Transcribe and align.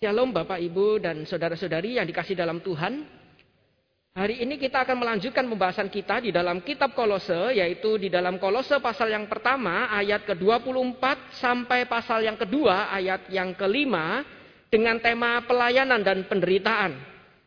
Shalom 0.00 0.32
Bapak 0.32 0.56
Ibu 0.56 0.96
dan 0.96 1.28
saudara-saudari 1.28 2.00
yang 2.00 2.08
dikasih 2.08 2.32
dalam 2.32 2.64
Tuhan. 2.64 3.04
Hari 4.16 4.40
ini 4.40 4.56
kita 4.56 4.80
akan 4.88 4.96
melanjutkan 4.96 5.44
pembahasan 5.44 5.92
kita 5.92 6.24
di 6.24 6.32
dalam 6.32 6.64
kitab 6.64 6.96
Kolose 6.96 7.52
yaitu 7.52 8.00
di 8.00 8.08
dalam 8.08 8.40
Kolose 8.40 8.80
pasal 8.80 9.12
yang 9.12 9.28
pertama 9.28 9.92
ayat 9.92 10.24
ke-24 10.24 11.04
sampai 11.36 11.84
pasal 11.84 12.24
yang 12.24 12.40
kedua 12.40 12.88
ayat 12.88 13.28
yang 13.28 13.52
kelima 13.52 14.24
dengan 14.72 14.96
tema 15.04 15.44
pelayanan 15.44 16.00
dan 16.00 16.24
penderitaan. 16.24 16.96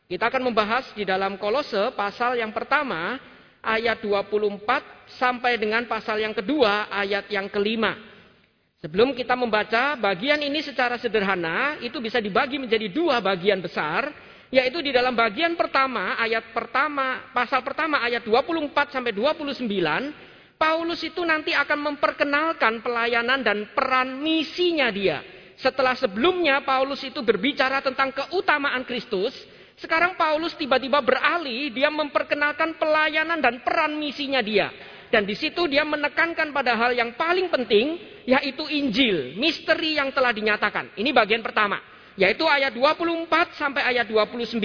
Kita 0.06 0.30
akan 0.30 0.54
membahas 0.54 0.94
di 0.94 1.10
dalam 1.10 1.42
Kolose 1.42 1.90
pasal 1.98 2.38
yang 2.38 2.54
pertama 2.54 3.18
ayat 3.66 3.98
24 3.98 4.62
sampai 5.18 5.58
dengan 5.58 5.90
pasal 5.90 6.22
yang 6.22 6.38
kedua 6.38 6.86
ayat 6.94 7.34
yang 7.34 7.50
kelima. 7.50 8.13
Sebelum 8.84 9.16
kita 9.16 9.40
membaca 9.40 9.96
bagian 9.96 10.44
ini 10.44 10.60
secara 10.60 11.00
sederhana, 11.00 11.80
itu 11.80 12.04
bisa 12.04 12.20
dibagi 12.20 12.60
menjadi 12.60 12.92
dua 12.92 13.24
bagian 13.24 13.64
besar, 13.64 14.12
yaitu 14.52 14.84
di 14.84 14.92
dalam 14.92 15.16
bagian 15.16 15.56
pertama, 15.56 16.20
ayat 16.20 16.52
pertama, 16.52 17.32
pasal 17.32 17.64
pertama 17.64 18.04
ayat 18.04 18.28
24 18.28 18.92
sampai 18.92 19.16
29, 19.16 19.72
Paulus 20.60 21.00
itu 21.00 21.24
nanti 21.24 21.56
akan 21.56 21.96
memperkenalkan 21.96 22.84
pelayanan 22.84 23.40
dan 23.40 23.72
peran 23.72 24.20
misinya 24.20 24.92
dia. 24.92 25.24
Setelah 25.56 25.96
sebelumnya 25.96 26.60
Paulus 26.68 27.00
itu 27.08 27.24
berbicara 27.24 27.80
tentang 27.80 28.12
keutamaan 28.12 28.84
Kristus, 28.84 29.32
sekarang 29.80 30.20
Paulus 30.20 30.60
tiba-tiba 30.60 31.00
beralih, 31.00 31.72
dia 31.72 31.88
memperkenalkan 31.88 32.76
pelayanan 32.76 33.40
dan 33.40 33.64
peran 33.64 33.96
misinya 33.96 34.44
dia. 34.44 34.76
Dan 35.08 35.24
di 35.24 35.40
situ 35.40 35.72
dia 35.72 35.88
menekankan 35.88 36.52
pada 36.52 36.76
hal 36.76 36.92
yang 36.92 37.16
paling 37.16 37.48
penting, 37.48 38.13
yaitu 38.24 38.64
Injil, 38.72 39.36
misteri 39.36 40.00
yang 40.00 40.12
telah 40.16 40.32
dinyatakan. 40.32 40.96
Ini 40.96 41.10
bagian 41.12 41.44
pertama, 41.44 41.80
yaitu 42.16 42.48
ayat 42.48 42.72
24 42.76 43.28
sampai 43.60 43.84
ayat 43.84 44.08
29. 44.08 44.60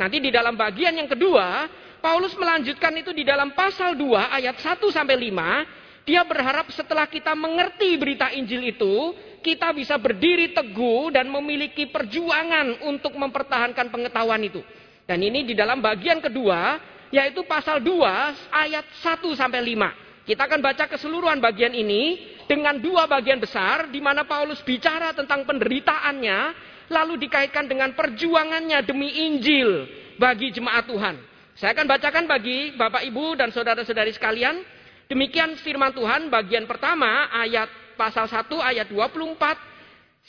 Nanti 0.00 0.16
di 0.16 0.32
dalam 0.32 0.56
bagian 0.56 0.96
yang 0.96 1.08
kedua, 1.08 1.68
Paulus 2.00 2.32
melanjutkan 2.40 2.96
itu 2.96 3.12
di 3.12 3.22
dalam 3.22 3.52
pasal 3.52 3.92
2 3.92 4.32
ayat 4.32 4.56
1 4.56 4.80
sampai 4.88 5.16
5, 5.28 6.08
dia 6.08 6.24
berharap 6.24 6.72
setelah 6.72 7.04
kita 7.04 7.36
mengerti 7.36 8.00
berita 8.00 8.32
Injil 8.32 8.72
itu, 8.72 9.12
kita 9.44 9.76
bisa 9.76 10.00
berdiri 10.00 10.56
teguh 10.56 11.12
dan 11.12 11.28
memiliki 11.28 11.88
perjuangan 11.92 12.88
untuk 12.88 13.12
mempertahankan 13.16 13.92
pengetahuan 13.92 14.40
itu. 14.40 14.64
Dan 15.04 15.20
ini 15.20 15.44
di 15.44 15.52
dalam 15.52 15.84
bagian 15.84 16.24
kedua, 16.24 16.80
yaitu 17.12 17.44
pasal 17.44 17.84
2 17.84 18.48
ayat 18.48 18.86
1 19.04 19.36
sampai 19.36 19.60
5. 19.60 20.09
Kita 20.30 20.46
akan 20.46 20.62
baca 20.62 20.86
keseluruhan 20.86 21.42
bagian 21.42 21.74
ini 21.74 22.22
dengan 22.46 22.78
dua 22.78 23.10
bagian 23.10 23.42
besar 23.42 23.90
di 23.90 23.98
mana 23.98 24.22
Paulus 24.22 24.62
bicara 24.62 25.10
tentang 25.10 25.42
penderitaannya 25.42 26.38
lalu 26.86 27.26
dikaitkan 27.26 27.66
dengan 27.66 27.98
perjuangannya 27.98 28.78
demi 28.86 29.10
Injil 29.26 29.90
bagi 30.22 30.54
jemaat 30.54 30.86
Tuhan. 30.86 31.18
Saya 31.58 31.74
akan 31.74 31.82
bacakan 31.82 32.30
bagi 32.30 32.78
Bapak 32.78 33.02
Ibu 33.10 33.42
dan 33.42 33.50
saudara-saudari 33.50 34.14
sekalian. 34.14 34.62
Demikian 35.10 35.58
firman 35.66 35.90
Tuhan 35.90 36.30
bagian 36.30 36.70
pertama 36.70 37.26
ayat 37.34 37.66
pasal 37.98 38.30
1 38.30 38.46
ayat 38.54 38.86
24 38.86 39.34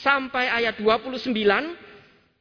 sampai 0.02 0.50
ayat 0.50 0.82
29. 0.82 1.30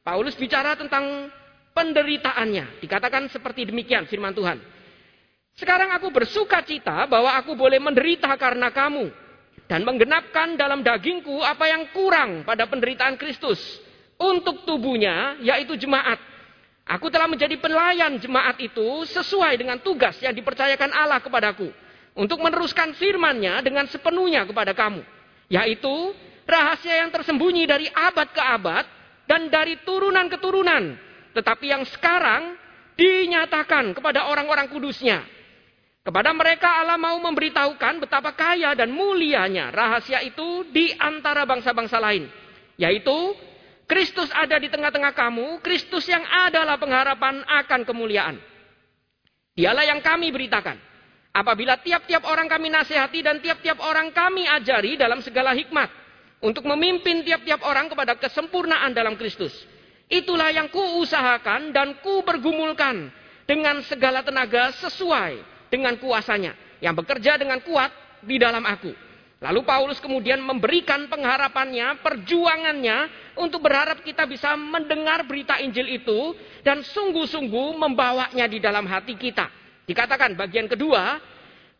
Paulus 0.01 0.33
bicara 0.33 0.73
tentang 0.73 1.29
penderitaannya. 1.77 2.81
Dikatakan 2.81 3.29
seperti 3.29 3.69
demikian 3.69 4.09
firman 4.09 4.33
Tuhan. 4.33 4.80
Sekarang 5.61 5.93
aku 5.93 6.09
bersuka 6.09 6.65
cita 6.65 7.05
bahwa 7.05 7.37
aku 7.37 7.53
boleh 7.53 7.77
menderita 7.77 8.33
karena 8.33 8.73
kamu. 8.73 9.13
Dan 9.69 9.85
menggenapkan 9.85 10.57
dalam 10.57 10.81
dagingku 10.81 11.45
apa 11.45 11.69
yang 11.69 11.93
kurang 11.93 12.41
pada 12.41 12.65
penderitaan 12.65 13.15
Kristus. 13.15 13.61
Untuk 14.17 14.65
tubuhnya, 14.65 15.37
yaitu 15.45 15.77
jemaat. 15.77 16.17
Aku 16.89 17.13
telah 17.13 17.29
menjadi 17.29 17.55
pelayan 17.61 18.17
jemaat 18.17 18.57
itu 18.57 19.05
sesuai 19.05 19.61
dengan 19.61 19.77
tugas 19.79 20.17
yang 20.19 20.33
dipercayakan 20.33 20.91
Allah 20.91 21.21
kepadaku. 21.21 21.69
Untuk 22.17 22.41
meneruskan 22.41 22.97
firmannya 22.97 23.61
dengan 23.61 23.85
sepenuhnya 23.85 24.43
kepada 24.49 24.73
kamu. 24.73 25.05
Yaitu 25.47 25.93
rahasia 26.43 27.05
yang 27.05 27.13
tersembunyi 27.13 27.63
dari 27.69 27.87
abad 27.87 28.27
ke 28.33 28.41
abad 28.41 28.85
dan 29.29 29.47
dari 29.47 29.79
turunan 29.87 30.27
ke 30.27 30.35
turunan 30.41 30.99
tetapi 31.31 31.71
yang 31.71 31.83
sekarang 31.87 32.59
dinyatakan 32.99 33.95
kepada 33.95 34.27
orang-orang 34.27 34.67
kudusnya. 34.67 35.23
Kepada 36.01 36.33
mereka 36.33 36.81
Allah 36.81 36.97
mau 36.97 37.13
memberitahukan 37.21 38.01
betapa 38.01 38.33
kaya 38.33 38.73
dan 38.73 38.89
mulianya 38.89 39.69
rahasia 39.69 40.25
itu 40.25 40.65
di 40.73 40.89
antara 40.97 41.45
bangsa-bangsa 41.45 42.01
lain. 42.01 42.25
Yaitu 42.81 43.37
Kristus 43.85 44.33
ada 44.33 44.57
di 44.57 44.65
tengah-tengah 44.65 45.13
kamu, 45.13 45.61
Kristus 45.61 46.09
yang 46.09 46.25
adalah 46.25 46.81
pengharapan 46.81 47.45
akan 47.45 47.85
kemuliaan. 47.85 48.41
Dialah 49.53 49.85
yang 49.85 50.01
kami 50.01 50.33
beritakan. 50.33 50.79
Apabila 51.37 51.77
tiap-tiap 51.77 52.25
orang 52.25 52.49
kami 52.49 52.73
nasihati 52.73 53.21
dan 53.21 53.37
tiap-tiap 53.37 53.77
orang 53.85 54.09
kami 54.09 54.49
ajari 54.49 54.97
dalam 54.97 55.21
segala 55.21 55.53
hikmat. 55.53 56.01
Untuk 56.41 56.65
memimpin 56.65 57.21
tiap-tiap 57.21 57.61
orang 57.61 57.85
kepada 57.93 58.17
kesempurnaan 58.17 58.97
dalam 58.97 59.13
Kristus. 59.13 59.53
Itulah 60.09 60.49
yang 60.49 60.73
kuusahakan 60.73 61.69
dan 61.69 62.01
ku 62.01 62.25
bergumulkan 62.25 63.13
dengan 63.45 63.85
segala 63.85 64.25
tenaga 64.25 64.73
sesuai 64.81 65.50
dengan 65.71 65.95
kuasanya 65.95 66.53
yang 66.83 66.91
bekerja 66.93 67.39
dengan 67.39 67.63
kuat 67.63 67.89
di 68.21 68.35
dalam 68.35 68.61
aku. 68.67 68.91
Lalu 69.41 69.65
Paulus 69.65 69.97
kemudian 69.97 70.37
memberikan 70.37 71.09
pengharapannya, 71.09 71.97
perjuangannya 72.05 72.97
untuk 73.41 73.65
berharap 73.65 74.05
kita 74.05 74.29
bisa 74.29 74.53
mendengar 74.53 75.25
berita 75.25 75.57
Injil 75.57 75.97
itu 75.97 76.37
dan 76.61 76.85
sungguh-sungguh 76.85 77.73
membawanya 77.73 78.45
di 78.45 78.61
dalam 78.61 78.85
hati 78.85 79.17
kita. 79.17 79.49
Dikatakan 79.89 80.37
bagian 80.37 80.69
kedua, 80.69 81.17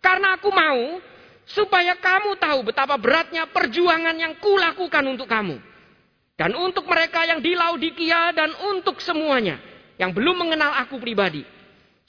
karena 0.01 0.41
aku 0.41 0.49
mau 0.49 0.97
supaya 1.45 1.93
kamu 2.01 2.41
tahu 2.41 2.59
betapa 2.65 2.97
beratnya 2.97 3.45
perjuangan 3.45 4.17
yang 4.17 4.33
kulakukan 4.41 5.05
untuk 5.05 5.29
kamu. 5.29 5.61
Dan 6.33 6.57
untuk 6.57 6.89
mereka 6.89 7.29
yang 7.29 7.45
di 7.45 7.53
Laodikia 7.53 8.33
dan 8.33 8.49
untuk 8.73 8.97
semuanya 9.05 9.61
yang 10.01 10.09
belum 10.09 10.33
mengenal 10.33 10.81
aku 10.81 10.97
pribadi. 10.97 11.45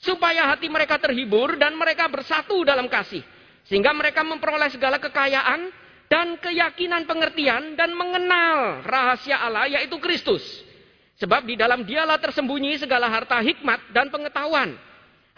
Supaya 0.03 0.51
hati 0.51 0.67
mereka 0.67 0.99
terhibur 0.99 1.55
dan 1.55 1.79
mereka 1.79 2.11
bersatu 2.11 2.67
dalam 2.67 2.91
kasih. 2.91 3.23
Sehingga 3.63 3.95
mereka 3.95 4.19
memperoleh 4.19 4.67
segala 4.67 4.99
kekayaan 4.99 5.71
dan 6.11 6.35
keyakinan 6.43 7.07
pengertian 7.07 7.79
dan 7.79 7.95
mengenal 7.95 8.83
rahasia 8.83 9.39
Allah 9.39 9.71
yaitu 9.71 9.95
Kristus. 10.03 10.43
Sebab 11.23 11.47
di 11.47 11.55
dalam 11.55 11.87
dialah 11.87 12.19
tersembunyi 12.19 12.83
segala 12.83 13.07
harta 13.07 13.39
hikmat 13.39 13.95
dan 13.95 14.11
pengetahuan. 14.11 14.75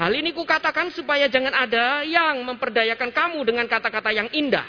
Hal 0.02 0.12
ini 0.12 0.34
kukatakan 0.34 0.90
supaya 0.92 1.30
jangan 1.30 1.54
ada 1.54 2.02
yang 2.02 2.42
memperdayakan 2.42 3.14
kamu 3.14 3.46
dengan 3.46 3.70
kata-kata 3.70 4.12
yang 4.12 4.28
indah. 4.34 4.66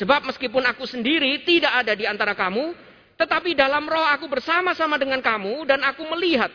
Sebab 0.00 0.32
meskipun 0.32 0.64
aku 0.64 0.88
sendiri 0.88 1.44
tidak 1.44 1.84
ada 1.84 1.92
di 1.92 2.08
antara 2.08 2.32
kamu, 2.32 2.72
tetapi 3.20 3.52
dalam 3.52 3.84
roh 3.84 4.06
aku 4.16 4.32
bersama-sama 4.32 4.96
dengan 4.96 5.20
kamu 5.20 5.68
dan 5.68 5.84
aku 5.84 6.08
melihat 6.08 6.48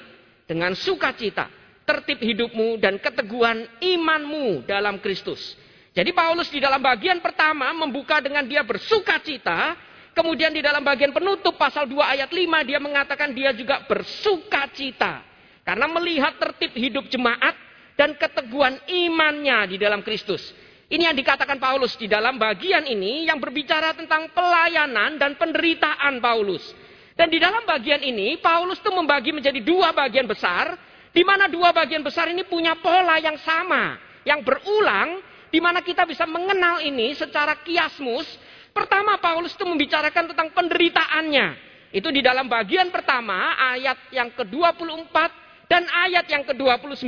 dengan 0.49 0.73
sukacita 0.73 1.45
tertib 1.85 2.19
hidupmu 2.19 2.81
dan 2.81 2.97
keteguhan 2.97 3.69
imanmu 3.79 4.65
dalam 4.65 4.97
Kristus. 4.99 5.55
Jadi 5.95 6.11
Paulus 6.11 6.51
di 6.51 6.59
dalam 6.59 6.83
bagian 6.83 7.23
pertama 7.23 7.71
membuka 7.71 8.19
dengan 8.19 8.43
dia 8.43 8.65
bersukacita. 8.67 9.79
Kemudian 10.11 10.51
di 10.51 10.59
dalam 10.59 10.83
bagian 10.83 11.15
penutup 11.15 11.55
pasal 11.55 11.87
2 11.87 11.95
ayat 11.99 12.31
5 12.31 12.67
dia 12.67 12.79
mengatakan 12.83 13.31
dia 13.31 13.55
juga 13.55 13.85
bersukacita. 13.87 15.23
Karena 15.63 15.87
melihat 15.87 16.35
tertib 16.35 16.75
hidup 16.75 17.07
jemaat 17.07 17.55
dan 17.95 18.11
keteguhan 18.19 18.75
imannya 18.85 19.71
di 19.71 19.77
dalam 19.79 20.03
Kristus. 20.03 20.51
Ini 20.85 21.09
yang 21.09 21.17
dikatakan 21.17 21.57
Paulus 21.57 21.97
di 21.97 22.05
dalam 22.05 22.37
bagian 22.37 22.85
ini 22.85 23.25
yang 23.25 23.41
berbicara 23.41 23.97
tentang 23.97 24.29
pelayanan 24.35 25.17
dan 25.17 25.33
penderitaan 25.33 26.21
Paulus. 26.21 26.61
Dan 27.15 27.31
di 27.31 27.39
dalam 27.39 27.63
bagian 27.63 28.03
ini 28.03 28.37
Paulus 28.37 28.77
itu 28.83 28.91
membagi 28.91 29.31
menjadi 29.31 29.57
dua 29.63 29.95
bagian 29.95 30.27
besar, 30.27 30.75
di 31.15 31.23
mana 31.23 31.47
dua 31.47 31.71
bagian 31.71 32.03
besar 32.03 32.27
ini 32.27 32.43
punya 32.43 32.75
pola 32.75 33.15
yang 33.23 33.39
sama, 33.39 33.95
yang 34.27 34.43
berulang, 34.43 35.23
di 35.47 35.63
mana 35.63 35.79
kita 35.79 36.03
bisa 36.03 36.27
mengenal 36.27 36.83
ini 36.83 37.15
secara 37.15 37.55
kiasmus. 37.63 38.27
Pertama 38.75 39.15
Paulus 39.23 39.55
itu 39.55 39.63
membicarakan 39.63 40.35
tentang 40.35 40.51
penderitaannya. 40.51 41.47
Itu 41.95 42.11
di 42.11 42.19
dalam 42.19 42.51
bagian 42.51 42.91
pertama 42.91 43.55
ayat 43.55 44.11
yang 44.11 44.27
ke-24 44.35 45.15
dan 45.71 45.87
ayat 45.87 46.27
yang 46.27 46.43
ke-29. 46.43 47.07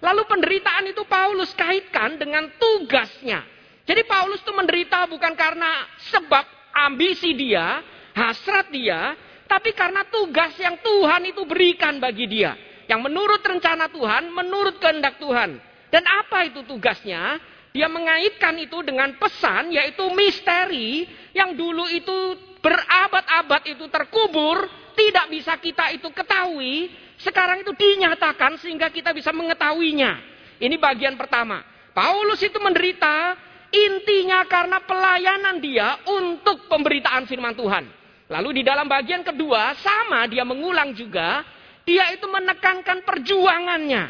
Lalu 0.00 0.22
penderitaan 0.24 0.88
itu 0.88 1.04
Paulus 1.04 1.52
kaitkan 1.52 2.16
dengan 2.16 2.48
tugasnya. 2.56 3.44
Jadi 3.84 4.08
Paulus 4.08 4.40
itu 4.40 4.56
menderita 4.56 5.04
bukan 5.04 5.36
karena 5.36 5.84
sebab 6.08 6.48
ambisi 6.72 7.36
dia, 7.36 7.84
hasrat 8.16 8.72
dia, 8.72 9.12
tapi 9.44 9.76
karena 9.76 10.08
tugas 10.08 10.56
yang 10.56 10.80
Tuhan 10.80 11.28
itu 11.28 11.44
berikan 11.44 12.00
bagi 12.00 12.24
dia. 12.24 12.67
Yang 12.88 13.00
menurut 13.04 13.44
rencana 13.44 13.92
Tuhan, 13.92 14.32
menurut 14.32 14.80
kehendak 14.80 15.20
Tuhan. 15.20 15.60
Dan 15.92 16.04
apa 16.04 16.48
itu 16.48 16.64
tugasnya? 16.64 17.36
Dia 17.76 17.86
mengaitkan 17.86 18.56
itu 18.56 18.80
dengan 18.80 19.12
pesan 19.20 19.70
yaitu 19.70 20.08
misteri 20.16 21.04
yang 21.36 21.52
dulu 21.52 21.84
itu 21.92 22.16
berabad-abad 22.64 23.62
itu 23.68 23.86
terkubur, 23.92 24.66
tidak 24.96 25.30
bisa 25.30 25.54
kita 25.60 25.92
itu 25.94 26.08
ketahui, 26.10 26.90
sekarang 27.20 27.62
itu 27.62 27.76
dinyatakan 27.76 28.56
sehingga 28.58 28.88
kita 28.90 29.12
bisa 29.12 29.30
mengetahuinya. 29.36 30.18
Ini 30.58 30.74
bagian 30.80 31.14
pertama. 31.14 31.62
Paulus 31.94 32.40
itu 32.42 32.58
menderita 32.58 33.36
intinya 33.70 34.42
karena 34.48 34.80
pelayanan 34.82 35.60
dia 35.60 36.02
untuk 36.08 36.66
pemberitaan 36.72 37.28
firman 37.28 37.54
Tuhan. 37.54 37.84
Lalu 38.28 38.60
di 38.60 38.62
dalam 38.66 38.90
bagian 38.90 39.22
kedua 39.22 39.76
sama 39.78 40.28
dia 40.28 40.42
mengulang 40.44 40.92
juga, 40.92 41.46
dia 41.88 42.12
itu 42.12 42.28
menekankan 42.28 43.00
perjuangannya. 43.00 44.04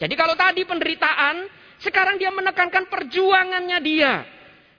Jadi 0.00 0.14
kalau 0.16 0.32
tadi 0.32 0.64
penderitaan, 0.64 1.44
sekarang 1.84 2.16
dia 2.16 2.32
menekankan 2.32 2.88
perjuangannya 2.88 3.78
dia. 3.84 4.24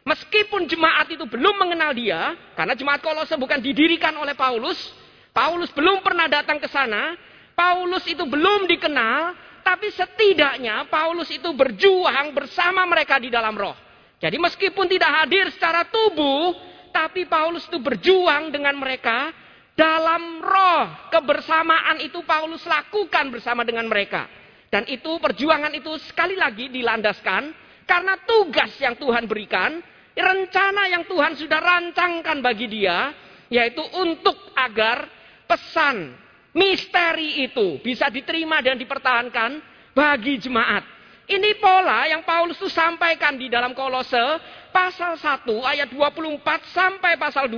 Meskipun 0.01 0.65
jemaat 0.65 1.13
itu 1.13 1.29
belum 1.29 1.61
mengenal 1.61 1.93
dia, 1.93 2.33
karena 2.57 2.73
jemaat 2.73 3.05
Kolose 3.05 3.37
bukan 3.37 3.61
didirikan 3.61 4.17
oleh 4.17 4.33
Paulus, 4.33 4.79
Paulus 5.29 5.69
belum 5.69 6.01
pernah 6.01 6.25
datang 6.25 6.57
ke 6.57 6.65
sana, 6.65 7.13
Paulus 7.53 8.01
itu 8.09 8.25
belum 8.25 8.65
dikenal, 8.65 9.37
tapi 9.61 9.93
setidaknya 9.93 10.89
Paulus 10.89 11.29
itu 11.29 11.53
berjuang 11.53 12.33
bersama 12.33 12.89
mereka 12.89 13.21
di 13.21 13.29
dalam 13.29 13.53
roh. 13.53 13.77
Jadi 14.17 14.41
meskipun 14.41 14.89
tidak 14.89 15.11
hadir 15.21 15.53
secara 15.53 15.85
tubuh, 15.85 16.57
tapi 16.89 17.29
Paulus 17.29 17.69
itu 17.69 17.77
berjuang 17.77 18.49
dengan 18.49 18.73
mereka 18.73 19.29
dalam 19.79 20.43
roh. 20.43 21.07
Kebersamaan 21.07 22.03
itu 22.03 22.19
Paulus 22.27 22.67
lakukan 22.67 23.31
bersama 23.31 23.63
dengan 23.63 23.87
mereka. 23.87 24.27
Dan 24.67 24.83
itu 24.91 25.17
perjuangan 25.23 25.71
itu 25.71 25.95
sekali 26.03 26.35
lagi 26.35 26.67
dilandaskan 26.67 27.55
karena 27.87 28.19
tugas 28.27 28.69
yang 28.77 28.99
Tuhan 28.99 29.25
berikan, 29.25 29.81
rencana 30.13 30.93
yang 30.93 31.07
Tuhan 31.09 31.33
sudah 31.39 31.57
rancangkan 31.57 32.37
bagi 32.43 32.69
dia, 32.69 33.09
yaitu 33.49 33.81
untuk 33.97 34.37
agar 34.53 35.09
pesan 35.49 36.13
misteri 36.53 37.49
itu 37.49 37.81
bisa 37.81 38.13
diterima 38.13 38.61
dan 38.61 38.77
dipertahankan 38.77 39.57
bagi 39.97 40.37
jemaat. 40.37 40.85
Ini 41.29 41.57
pola 41.61 42.05
yang 42.09 42.21
Paulus 42.25 42.57
itu 42.61 42.69
sampaikan 42.69 43.37
di 43.37 43.49
dalam 43.49 43.73
kolose 43.73 44.21
pasal 44.69 45.17
1 45.17 45.45
ayat 45.65 45.89
24 45.89 46.41
sampai 46.73 47.17
pasal 47.17 47.49
2 47.49 47.57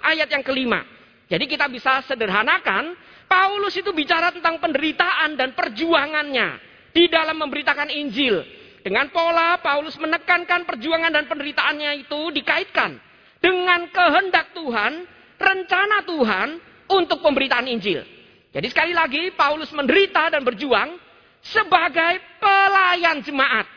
ayat 0.00 0.28
yang 0.32 0.44
kelima. 0.44 0.97
Jadi 1.28 1.44
kita 1.44 1.68
bisa 1.68 2.00
sederhanakan, 2.08 2.96
Paulus 3.28 3.76
itu 3.76 3.92
bicara 3.92 4.32
tentang 4.32 4.56
penderitaan 4.56 5.36
dan 5.36 5.52
perjuangannya 5.52 6.48
di 6.96 7.04
dalam 7.12 7.36
memberitakan 7.36 7.92
Injil. 7.92 8.40
Dengan 8.80 9.12
pola 9.12 9.60
Paulus 9.60 10.00
menekankan 10.00 10.64
perjuangan 10.64 11.12
dan 11.12 11.28
penderitaannya 11.28 12.08
itu 12.08 12.32
dikaitkan 12.32 12.96
dengan 13.44 13.84
kehendak 13.92 14.56
Tuhan, 14.56 15.04
rencana 15.36 15.98
Tuhan 16.08 16.48
untuk 16.88 17.20
pemberitaan 17.20 17.68
Injil. 17.68 18.00
Jadi 18.48 18.66
sekali 18.72 18.96
lagi 18.96 19.28
Paulus 19.36 19.68
menderita 19.76 20.32
dan 20.32 20.40
berjuang 20.40 20.96
sebagai 21.44 22.40
pelayan 22.40 23.20
jemaat. 23.20 23.68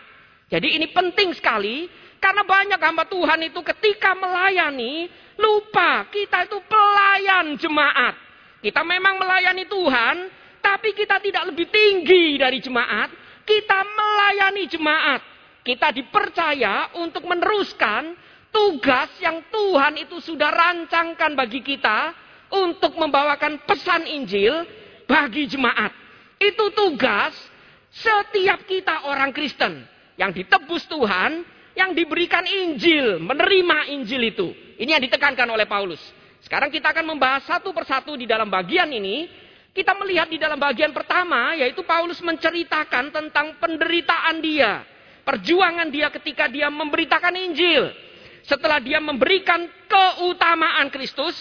Jadi 0.48 0.80
ini 0.80 0.88
penting 0.96 1.36
sekali 1.36 1.92
karena 2.22 2.48
banyak 2.48 2.80
hamba 2.80 3.04
Tuhan 3.08 3.40
itu 3.52 3.60
ketika 3.66 4.16
melayani 4.16 5.12
lupa 5.42 6.06
kita 6.14 6.46
itu 6.46 6.62
pelayan 6.70 7.58
jemaat. 7.58 8.16
Kita 8.62 8.86
memang 8.86 9.18
melayani 9.18 9.66
Tuhan, 9.66 10.16
tapi 10.62 10.94
kita 10.94 11.18
tidak 11.18 11.50
lebih 11.50 11.66
tinggi 11.74 12.38
dari 12.38 12.62
jemaat, 12.62 13.10
kita 13.44 13.80
melayani 13.82 14.70
jemaat. 14.70 15.22
Kita 15.62 15.94
dipercaya 15.94 16.94
untuk 16.98 17.26
meneruskan 17.26 18.18
tugas 18.50 19.10
yang 19.22 19.46
Tuhan 19.50 19.98
itu 20.02 20.18
sudah 20.22 20.50
rancangkan 20.50 21.38
bagi 21.38 21.62
kita 21.62 22.14
untuk 22.54 22.98
membawakan 22.98 23.62
pesan 23.66 24.06
Injil 24.10 24.66
bagi 25.06 25.46
jemaat. 25.46 25.94
Itu 26.42 26.74
tugas 26.74 27.34
setiap 27.94 28.66
kita 28.66 29.06
orang 29.06 29.30
Kristen 29.36 29.86
yang 30.18 30.34
ditebus 30.34 30.90
Tuhan, 30.90 31.46
yang 31.78 31.96
diberikan 31.96 32.44
Injil, 32.44 33.22
menerima 33.22 33.92
Injil 33.96 34.22
itu. 34.32 34.48
Ini 34.82 34.98
yang 34.98 35.04
ditekankan 35.04 35.48
oleh 35.48 35.70
Paulus. 35.70 36.02
Sekarang 36.42 36.74
kita 36.74 36.90
akan 36.90 37.06
membahas 37.16 37.46
satu 37.46 37.70
persatu 37.72 38.18
di 38.18 38.26
dalam 38.26 38.50
bagian 38.50 38.90
ini 38.90 39.30
kita 39.72 39.96
melihat 39.96 40.28
di 40.28 40.36
dalam 40.36 40.60
bagian 40.60 40.92
pertama, 40.92 41.56
yaitu 41.56 41.80
Paulus 41.88 42.20
menceritakan 42.20 43.08
tentang 43.08 43.56
penderitaan 43.56 44.44
dia, 44.44 44.84
perjuangan 45.24 45.88
dia 45.88 46.12
ketika 46.12 46.52
dia 46.52 46.68
memberitakan 46.68 47.32
Injil. 47.40 47.88
Setelah 48.44 48.84
dia 48.84 49.00
memberikan 49.00 49.64
keutamaan 49.88 50.92
Kristus, 50.92 51.38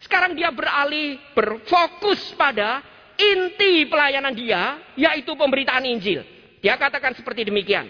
sekarang 0.00 0.32
dia 0.32 0.48
beralih 0.48 1.20
berfokus 1.36 2.32
pada 2.40 2.80
inti 3.20 3.84
pelayanan 3.84 4.32
dia, 4.32 4.80
yaitu 4.96 5.36
pemberitaan 5.36 5.84
Injil. 5.84 6.24
Dia 6.64 6.80
katakan 6.80 7.12
seperti 7.12 7.44
demikian. 7.44 7.84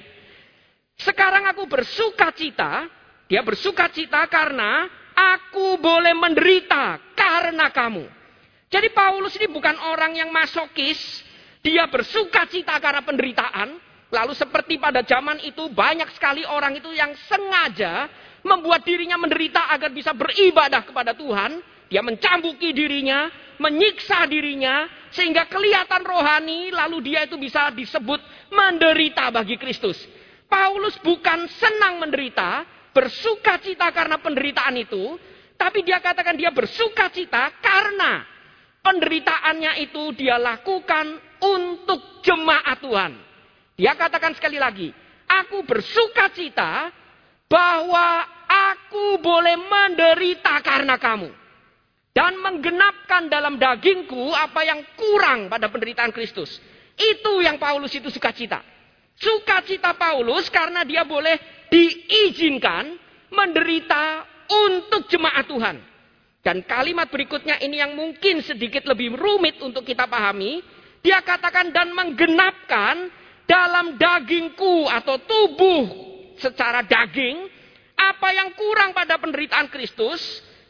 Sekarang 0.98 1.50
aku 1.50 1.66
bersuka 1.66 2.30
cita, 2.30 2.86
dia 3.26 3.42
bersuka 3.42 3.90
cita 3.90 4.22
karena 4.30 4.86
aku 5.14 5.78
boleh 5.82 6.14
menderita 6.14 6.98
karena 7.18 7.70
kamu. 7.70 8.06
Jadi 8.70 8.90
Paulus 8.90 9.34
ini 9.38 9.50
bukan 9.50 9.74
orang 9.94 10.18
yang 10.18 10.30
masokis, 10.34 10.98
dia 11.62 11.86
bersuka 11.86 12.46
cita 12.50 12.78
karena 12.78 13.02
penderitaan. 13.02 13.78
Lalu 14.14 14.34
seperti 14.38 14.78
pada 14.78 15.02
zaman 15.02 15.42
itu 15.42 15.66
banyak 15.74 16.06
sekali 16.14 16.46
orang 16.46 16.78
itu 16.78 16.94
yang 16.94 17.10
sengaja 17.26 18.06
membuat 18.46 18.86
dirinya 18.86 19.18
menderita 19.18 19.72
agar 19.74 19.90
bisa 19.90 20.14
beribadah 20.14 20.86
kepada 20.86 21.16
Tuhan. 21.18 21.58
Dia 21.90 22.02
mencambuki 22.02 22.70
dirinya, 22.70 23.26
menyiksa 23.58 24.26
dirinya, 24.30 24.86
sehingga 25.10 25.46
kelihatan 25.50 26.02
rohani, 26.02 26.70
lalu 26.70 27.10
dia 27.10 27.26
itu 27.26 27.38
bisa 27.38 27.70
disebut 27.74 28.22
menderita 28.50 29.30
bagi 29.30 29.58
Kristus. 29.58 29.98
Paulus 30.54 30.94
bukan 31.02 31.50
senang 31.50 31.98
menderita, 31.98 32.62
bersuka 32.94 33.58
cita 33.58 33.90
karena 33.90 34.22
penderitaan 34.22 34.78
itu, 34.78 35.18
tapi 35.58 35.82
dia 35.82 35.98
katakan 35.98 36.38
dia 36.38 36.54
bersuka 36.54 37.10
cita 37.10 37.50
karena 37.58 38.22
penderitaannya 38.78 39.82
itu 39.82 40.14
dia 40.14 40.38
lakukan 40.38 41.18
untuk 41.42 42.22
jemaat 42.22 42.78
Tuhan. 42.78 43.12
Dia 43.74 43.98
katakan 43.98 44.38
sekali 44.38 44.62
lagi, 44.62 44.94
aku 45.26 45.66
bersuka 45.66 46.30
cita 46.30 46.86
bahwa 47.50 48.22
aku 48.46 49.18
boleh 49.18 49.58
menderita 49.58 50.62
karena 50.62 50.94
kamu. 50.94 51.34
Dan 52.14 52.38
menggenapkan 52.38 53.26
dalam 53.26 53.58
dagingku 53.58 54.30
apa 54.30 54.62
yang 54.62 54.86
kurang 54.94 55.50
pada 55.50 55.66
penderitaan 55.66 56.14
Kristus. 56.14 56.62
Itu 56.94 57.42
yang 57.42 57.58
Paulus 57.58 57.90
itu 57.90 58.06
sukacita. 58.06 58.73
Sukacita 59.14 59.94
Paulus 59.94 60.50
karena 60.50 60.82
dia 60.82 61.06
boleh 61.06 61.38
diizinkan 61.70 62.98
menderita 63.30 64.26
untuk 64.50 65.06
jemaat 65.10 65.46
Tuhan. 65.46 65.76
Dan 66.44 66.60
kalimat 66.68 67.08
berikutnya 67.08 67.56
ini 67.64 67.80
yang 67.80 67.96
mungkin 67.96 68.44
sedikit 68.44 68.84
lebih 68.84 69.16
rumit 69.16 69.64
untuk 69.64 69.86
kita 69.86 70.04
pahami. 70.04 70.60
Dia 71.00 71.24
katakan 71.24 71.72
dan 71.72 71.92
menggenapkan 71.96 73.08
dalam 73.48 73.96
dagingku 73.96 74.88
atau 74.88 75.16
tubuh 75.24 75.82
secara 76.36 76.84
daging. 76.84 77.48
Apa 77.94 78.28
yang 78.34 78.52
kurang 78.58 78.92
pada 78.92 79.16
penderitaan 79.16 79.70
Kristus 79.72 80.20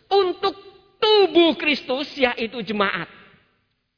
untuk 0.07 0.55
tubuh 1.03 1.57
Kristus 1.59 2.07
yaitu 2.15 2.63
jemaat. 2.63 3.09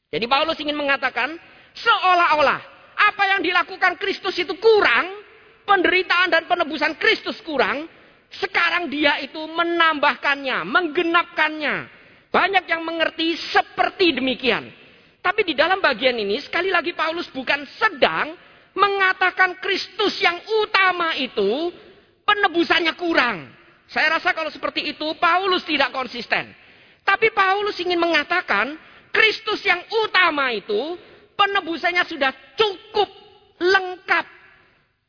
Jadi 0.09 0.25
Paulus 0.31 0.57
ingin 0.62 0.79
mengatakan 0.79 1.35
seolah-olah 1.76 2.75
apa 3.07 3.23
yang 3.37 3.41
dilakukan 3.43 3.95
Kristus 3.99 4.35
itu 4.39 4.55
kurang, 4.59 5.23
penderitaan 5.67 6.31
dan 6.31 6.45
penebusan 6.51 6.99
Kristus 6.99 7.39
kurang, 7.43 7.87
sekarang 8.31 8.91
dia 8.91 9.23
itu 9.23 9.39
menambahkannya, 9.39 10.67
menggenapkannya. 10.67 11.77
Banyak 12.35 12.65
yang 12.69 12.83
mengerti 12.83 13.39
seperti 13.39 14.19
demikian. 14.19 14.69
Tapi 15.23 15.43
di 15.43 15.55
dalam 15.59 15.83
bagian 15.83 16.15
ini 16.19 16.39
sekali 16.39 16.71
lagi 16.71 16.95
Paulus 16.95 17.27
bukan 17.33 17.67
sedang 17.79 18.37
mengatakan 18.77 19.57
Kristus 19.59 20.21
yang 20.21 20.37
utama 20.63 21.17
itu 21.17 21.73
penebusannya 22.23 22.95
kurang. 22.95 23.51
Saya 23.87 24.19
rasa 24.19 24.35
kalau 24.35 24.51
seperti 24.51 24.85
itu 24.91 25.07
Paulus 25.17 25.63
tidak 25.65 25.95
konsisten. 25.95 26.51
Tapi 27.07 27.31
Paulus 27.31 27.79
ingin 27.79 28.03
mengatakan 28.03 28.75
Kristus 29.15 29.63
yang 29.65 29.81
utama 30.05 30.51
itu 30.53 30.99
penebusannya 31.37 32.05
sudah 32.09 32.33
cukup 32.57 33.09
lengkap 33.61 34.37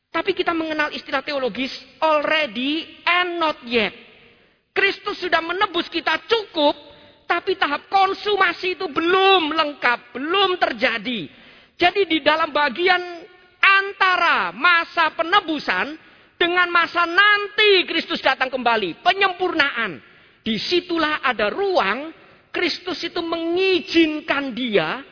tapi 0.08 0.32
kita 0.32 0.56
mengenal 0.56 0.88
istilah 0.90 1.20
teologis 1.20 1.70
already 2.00 2.84
and 3.04 3.36
not 3.36 3.60
yet. 3.68 3.92
Kristus 4.72 5.20
sudah 5.20 5.42
menebus 5.44 5.90
kita 5.92 6.16
cukup, 6.24 6.74
tapi 7.28 7.54
tahap 7.54 7.86
konsumasi 7.92 8.78
itu 8.78 8.88
belum 8.88 9.52
lengkap, 9.52 10.16
belum 10.16 10.56
terjadi. 10.56 11.28
Jadi 11.78 12.00
di 12.08 12.18
dalam 12.24 12.50
bagian 12.50 12.98
antara 13.62 14.50
masa 14.54 15.12
penebusan 15.12 15.92
dengan 16.40 16.66
masa 16.72 17.04
nanti 17.04 17.84
Kristus 17.84 18.18
datang 18.18 18.48
kembali, 18.48 19.04
penyempurnaan. 19.04 20.02
Di 20.42 20.56
situlah 20.56 21.20
ada 21.20 21.52
ruang 21.52 22.10
Kristus 22.48 23.04
itu 23.04 23.20
mengizinkan 23.20 24.56
dia 24.56 25.04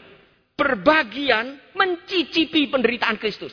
berbagian 0.56 1.60
mencicipi 1.76 2.72
penderitaan 2.72 3.20
Kristus 3.20 3.52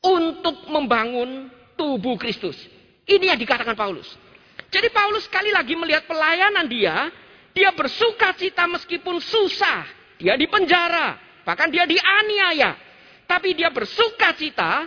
untuk 0.00 0.70
membangun 0.70 1.50
tubuh 1.74 2.14
Kristus. 2.14 2.54
Ini 3.04 3.34
yang 3.34 3.40
dikatakan 3.42 3.74
Paulus. 3.74 4.06
Jadi 4.70 4.88
Paulus 4.94 5.26
sekali 5.26 5.50
lagi 5.50 5.74
melihat 5.74 6.06
pelayanan 6.06 6.70
dia, 6.70 7.10
dia 7.50 7.74
bersuka 7.74 8.32
cita 8.38 8.70
meskipun 8.70 9.18
susah, 9.18 9.82
dia 10.16 10.38
dipenjara, 10.38 11.42
bahkan 11.42 11.68
dia 11.68 11.82
dianiaya. 11.84 12.78
Tapi 13.28 13.52
dia 13.52 13.68
bersuka 13.68 14.32
cita 14.38 14.86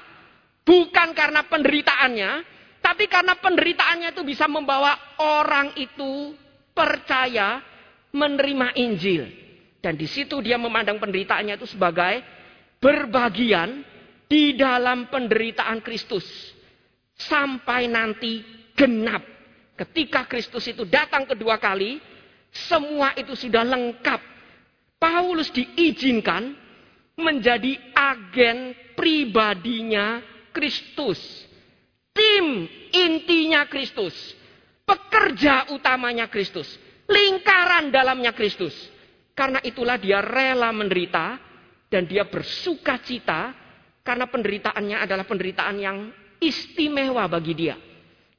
bukan 0.64 1.14
karena 1.14 1.46
penderitaannya, 1.46 2.32
tapi 2.80 3.06
karena 3.06 3.38
penderitaannya 3.38 4.16
itu 4.16 4.24
bisa 4.26 4.48
membawa 4.48 4.98
orang 5.20 5.76
itu 5.78 6.34
percaya 6.74 7.62
menerima 8.16 8.74
Injil. 8.80 9.51
Dan 9.82 9.98
di 9.98 10.06
situ 10.06 10.38
dia 10.46 10.62
memandang 10.62 11.02
penderitaannya 11.02 11.58
itu 11.58 11.66
sebagai 11.66 12.22
berbagian 12.78 13.82
di 14.30 14.54
dalam 14.54 15.10
penderitaan 15.10 15.82
Kristus. 15.82 16.24
Sampai 17.18 17.90
nanti 17.90 18.46
genap. 18.78 19.26
Ketika 19.74 20.30
Kristus 20.30 20.70
itu 20.70 20.86
datang 20.86 21.26
kedua 21.26 21.58
kali, 21.58 21.98
semua 22.54 23.18
itu 23.18 23.34
sudah 23.34 23.66
lengkap. 23.66 24.22
Paulus 25.02 25.50
diizinkan 25.50 26.54
menjadi 27.18 27.74
agen 27.98 28.78
pribadinya 28.94 30.22
Kristus. 30.54 31.18
Tim 32.14 32.70
intinya 32.94 33.66
Kristus. 33.66 34.14
Pekerja 34.86 35.74
utamanya 35.74 36.30
Kristus. 36.30 36.70
Lingkaran 37.10 37.90
dalamnya 37.90 38.36
Kristus. 38.36 38.74
Karena 39.32 39.64
itulah 39.64 39.96
dia 39.96 40.20
rela 40.20 40.70
menderita 40.76 41.40
dan 41.88 42.08
dia 42.08 42.28
bersuka 42.28 43.00
cita 43.04 43.56
karena 44.02 44.26
penderitaannya 44.28 44.98
adalah 44.98 45.26
penderitaan 45.28 45.78
yang 45.78 45.98
istimewa 46.42 47.30
bagi 47.30 47.54
dia. 47.54 47.76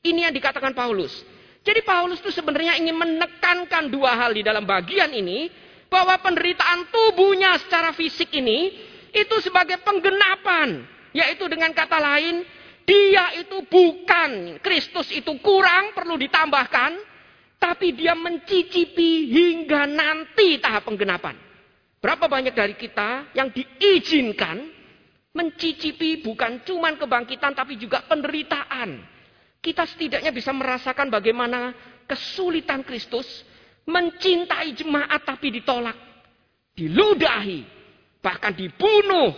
Ini 0.03 0.29
yang 0.29 0.35
dikatakan 0.35 0.75
Paulus. 0.75 1.15
Jadi 1.63 1.81
Paulus 1.87 2.19
itu 2.19 2.35
sebenarnya 2.35 2.75
ingin 2.75 2.99
menekankan 2.99 3.87
dua 3.87 4.19
hal 4.19 4.35
di 4.35 4.43
dalam 4.43 4.67
bagian 4.67 5.15
ini. 5.15 5.47
Bahwa 5.93 6.17
penderitaan 6.25 6.89
tubuhnya 6.89 7.53
secara 7.61 7.93
fisik 7.93 8.33
ini 8.33 8.73
itu 9.13 9.37
sebagai 9.45 9.79
penggenapan. 9.85 10.89
Yaitu 11.13 11.45
dengan 11.53 11.69
kata 11.77 12.01
lain, 12.01 12.43
dia 12.89 13.37
itu 13.39 13.61
bukan 13.69 14.59
Kristus 14.65 15.13
itu 15.13 15.37
kurang 15.45 15.93
perlu 15.93 16.17
ditambahkan. 16.17 17.12
Tapi 17.63 17.95
dia 17.95 18.19
mencicipi 18.19 19.31
hingga 19.31 19.87
nanti 19.87 20.59
tahap 20.59 20.91
penggenapan. 20.91 21.39
Berapa 22.03 22.27
banyak 22.27 22.51
dari 22.51 22.75
kita 22.75 23.31
yang 23.39 23.55
diizinkan 23.55 24.67
mencicipi 25.31 26.19
bukan 26.19 26.67
cuma 26.67 26.91
kebangkitan 26.99 27.55
tapi 27.55 27.79
juga 27.79 28.03
penderitaan 28.11 29.13
kita 29.63 29.87
setidaknya 29.87 30.35
bisa 30.35 30.51
merasakan 30.51 31.07
bagaimana 31.07 31.71
kesulitan 32.11 32.83
Kristus 32.83 33.47
mencintai 33.87 34.75
jemaat 34.75 35.23
tapi 35.23 35.55
ditolak, 35.55 35.95
diludahi, 36.75 37.63
bahkan 38.19 38.51
dibunuh. 38.59 39.31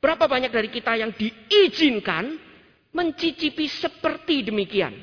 Berapa 0.00 0.24
banyak 0.24 0.48
dari 0.48 0.72
kita 0.72 0.96
yang 0.96 1.12
diizinkan 1.12 2.32
mencicipi 2.96 3.68
seperti 3.68 4.48
demikian? 4.48 4.96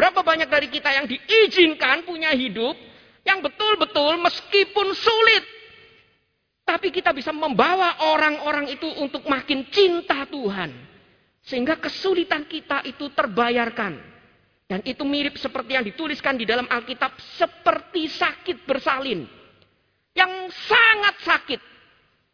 Berapa 0.00 0.24
banyak 0.24 0.48
dari 0.48 0.72
kita 0.72 0.88
yang 0.96 1.04
diizinkan 1.04 2.08
punya 2.08 2.32
hidup 2.32 2.72
yang 3.20 3.44
betul-betul 3.44 4.16
meskipun 4.16 4.96
sulit, 4.96 5.44
tapi 6.64 6.88
kita 6.88 7.12
bisa 7.12 7.36
membawa 7.36 8.08
orang-orang 8.08 8.72
itu 8.72 8.88
untuk 8.96 9.28
makin 9.28 9.68
cinta 9.68 10.24
Tuhan. 10.24 10.72
Sehingga 11.44 11.76
kesulitan 11.76 12.48
kita 12.48 12.80
itu 12.88 13.12
terbayarkan. 13.12 14.00
Dan 14.64 14.80
itu 14.88 15.04
mirip 15.04 15.36
seperti 15.36 15.76
yang 15.76 15.84
dituliskan 15.84 16.32
di 16.40 16.48
dalam 16.48 16.64
Alkitab. 16.64 17.20
Seperti 17.36 18.08
sakit 18.08 18.64
bersalin. 18.64 19.28
Yang 20.16 20.32
sangat 20.64 21.14
sakit. 21.28 21.60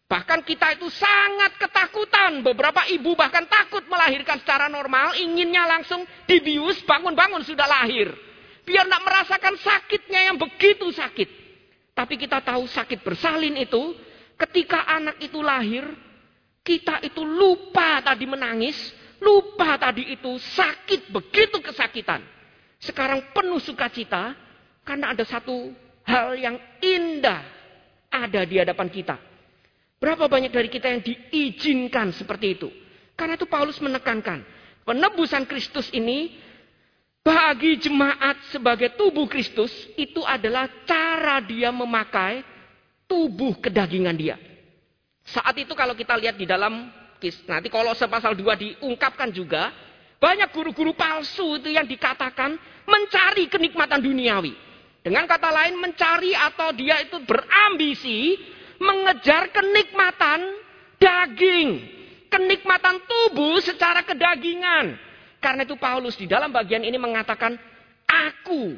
Bahkan 0.06 0.46
kita 0.46 0.78
itu 0.78 0.86
sangat 0.86 1.58
ketakutan. 1.58 2.38
Beberapa 2.46 2.86
ibu 2.86 3.18
bahkan 3.18 3.42
takut 3.50 3.82
melahirkan 3.90 4.38
secara 4.38 4.70
normal. 4.70 5.18
Inginnya 5.18 5.66
langsung 5.66 6.06
dibius, 6.30 6.78
bangun-bangun 6.86 7.42
sudah 7.42 7.66
lahir. 7.66 8.14
Biar 8.62 8.86
tidak 8.86 9.02
merasakan 9.02 9.54
sakitnya 9.58 10.20
yang 10.30 10.36
begitu 10.38 10.94
sakit. 10.94 11.28
Tapi 11.90 12.14
kita 12.18 12.38
tahu 12.38 12.70
sakit 12.70 13.02
bersalin 13.02 13.58
itu. 13.58 13.98
Ketika 14.36 14.84
anak 14.84 15.16
itu 15.24 15.40
lahir, 15.40 15.82
kita 16.60 17.00
itu 17.00 17.24
lupa 17.24 18.04
tadi 18.04 18.28
menangis, 18.28 18.76
lupa 19.16 19.80
tadi 19.80 20.12
itu 20.12 20.36
sakit 20.36 21.08
begitu 21.08 21.56
kesakitan. 21.64 22.20
Sekarang 22.76 23.32
penuh 23.32 23.56
sukacita 23.56 24.36
karena 24.84 25.16
ada 25.16 25.24
satu 25.24 25.72
hal 26.04 26.36
yang 26.36 26.60
indah 26.84 27.40
ada 28.12 28.44
di 28.44 28.60
hadapan 28.60 28.92
kita. 28.92 29.16
Berapa 29.96 30.28
banyak 30.28 30.52
dari 30.52 30.68
kita 30.68 30.92
yang 30.92 31.00
diizinkan 31.00 32.12
seperti 32.12 32.60
itu? 32.60 32.68
Karena 33.16 33.40
itu 33.40 33.48
Paulus 33.48 33.80
menekankan, 33.80 34.44
penebusan 34.84 35.48
Kristus 35.48 35.88
ini 35.96 36.36
bagi 37.24 37.80
jemaat 37.80 38.38
sebagai 38.52 38.92
tubuh 38.94 39.24
Kristus 39.26 39.72
itu 39.96 40.20
adalah 40.20 40.68
cara 40.84 41.40
dia 41.40 41.72
memakai 41.72 42.44
tubuh 43.08 43.56
kedagingan 43.58 44.14
dia. 44.14 44.36
Saat 45.26 45.58
itu 45.58 45.72
kalau 45.72 45.96
kita 45.96 46.14
lihat 46.14 46.36
di 46.38 46.46
dalam 46.46 46.92
nanti 47.48 47.72
kalau 47.72 47.96
pasal 47.96 48.36
2 48.36 48.44
diungkapkan 48.44 49.32
juga, 49.32 49.72
banyak 50.20 50.52
guru-guru 50.52 50.92
palsu 50.92 51.58
itu 51.58 51.72
yang 51.72 51.88
dikatakan 51.88 52.54
mencari 52.86 53.48
kenikmatan 53.50 53.98
duniawi. 53.98 54.54
Dengan 55.02 55.26
kata 55.26 55.50
lain 55.50 55.80
mencari 55.80 56.34
atau 56.34 56.70
dia 56.74 57.02
itu 57.02 57.18
berambisi 57.22 58.38
mengejar 58.80 59.52
kenikmatan 59.52 60.40
daging, 60.96 61.68
kenikmatan 62.28 63.02
tubuh 63.04 63.60
secara 63.60 64.04
kedagingan. 64.04 64.96
Karena 65.40 65.62
itu 65.62 65.76
Paulus 65.76 66.16
di 66.16 66.26
dalam 66.26 66.50
bagian 66.50 66.82
ini 66.82 66.96
mengatakan, 66.96 67.54
aku 68.04 68.76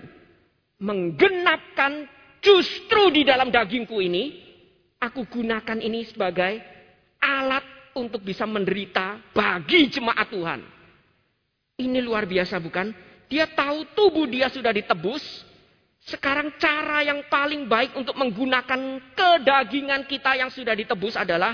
menggenapkan 0.79 2.07
justru 2.43 3.11
di 3.11 3.23
dalam 3.27 3.51
dagingku 3.51 3.99
ini 3.99 4.49
Aku 4.99 5.31
gunakan 5.31 5.79
ini 5.79 6.03
sebagai 6.11 6.59
alat 7.23 7.63
untuk 7.95 8.19
bisa 8.19 8.43
menderita 8.51 9.23
bagi 9.31 9.87
jemaat 9.87 10.27
Tuhan. 10.27 10.61
Ini 11.79 12.03
luar 12.03 12.27
biasa 12.27 12.59
bukan? 12.59 12.91
Dia 13.31 13.47
tahu 13.47 13.87
tubuh 13.95 14.27
dia 14.27 14.51
sudah 14.51 14.75
ditebus. 14.75 15.23
Sekarang 16.09 16.57
cara 16.57 17.05
yang 17.05 17.29
paling 17.29 17.69
baik 17.69 17.93
untuk 17.93 18.17
menggunakan 18.17 19.13
kedagingan 19.13 20.09
kita 20.09 20.41
yang 20.41 20.49
sudah 20.49 20.73
ditebus 20.73 21.21
adalah 21.21 21.53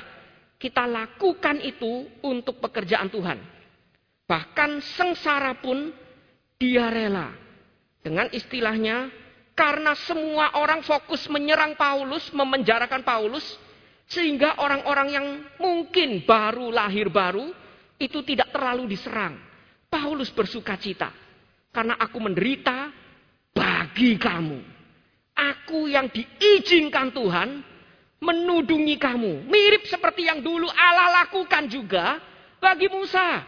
kita 0.62 0.86
lakukan 0.86 1.58
itu 1.58 2.06
untuk 2.22 2.62
pekerjaan 2.62 3.10
Tuhan. 3.10 3.42
Bahkan 4.30 4.70
sengsara 4.94 5.58
pun 5.58 5.90
dia 6.54 6.86
rela. 6.86 7.34
Dengan 8.04 8.30
istilahnya 8.30 9.10
karena 9.56 9.96
semua 10.06 10.60
orang 10.60 10.84
fokus 10.84 11.24
menyerang 11.32 11.74
Paulus, 11.74 12.28
memenjarakan 12.30 13.00
Paulus, 13.00 13.44
sehingga 14.04 14.60
orang-orang 14.60 15.08
yang 15.08 15.26
mungkin 15.56 16.22
baru 16.28 16.68
lahir 16.68 17.08
baru 17.08 17.48
itu 17.96 18.20
tidak 18.22 18.52
terlalu 18.52 18.92
diserang. 18.92 19.40
Paulus 19.88 20.28
bersuka 20.34 20.76
cita 20.76 21.10
karena 21.70 21.96
aku 21.96 22.18
menderita 22.18 22.83
bagi 23.54 24.18
kamu. 24.18 24.60
Aku 25.34 25.86
yang 25.88 26.10
diizinkan 26.10 27.14
Tuhan 27.14 27.62
menudungi 28.18 28.98
kamu. 28.98 29.46
Mirip 29.46 29.86
seperti 29.86 30.26
yang 30.26 30.42
dulu 30.42 30.66
Allah 30.70 31.24
lakukan 31.24 31.70
juga 31.70 32.18
bagi 32.58 32.90
Musa. 32.90 33.42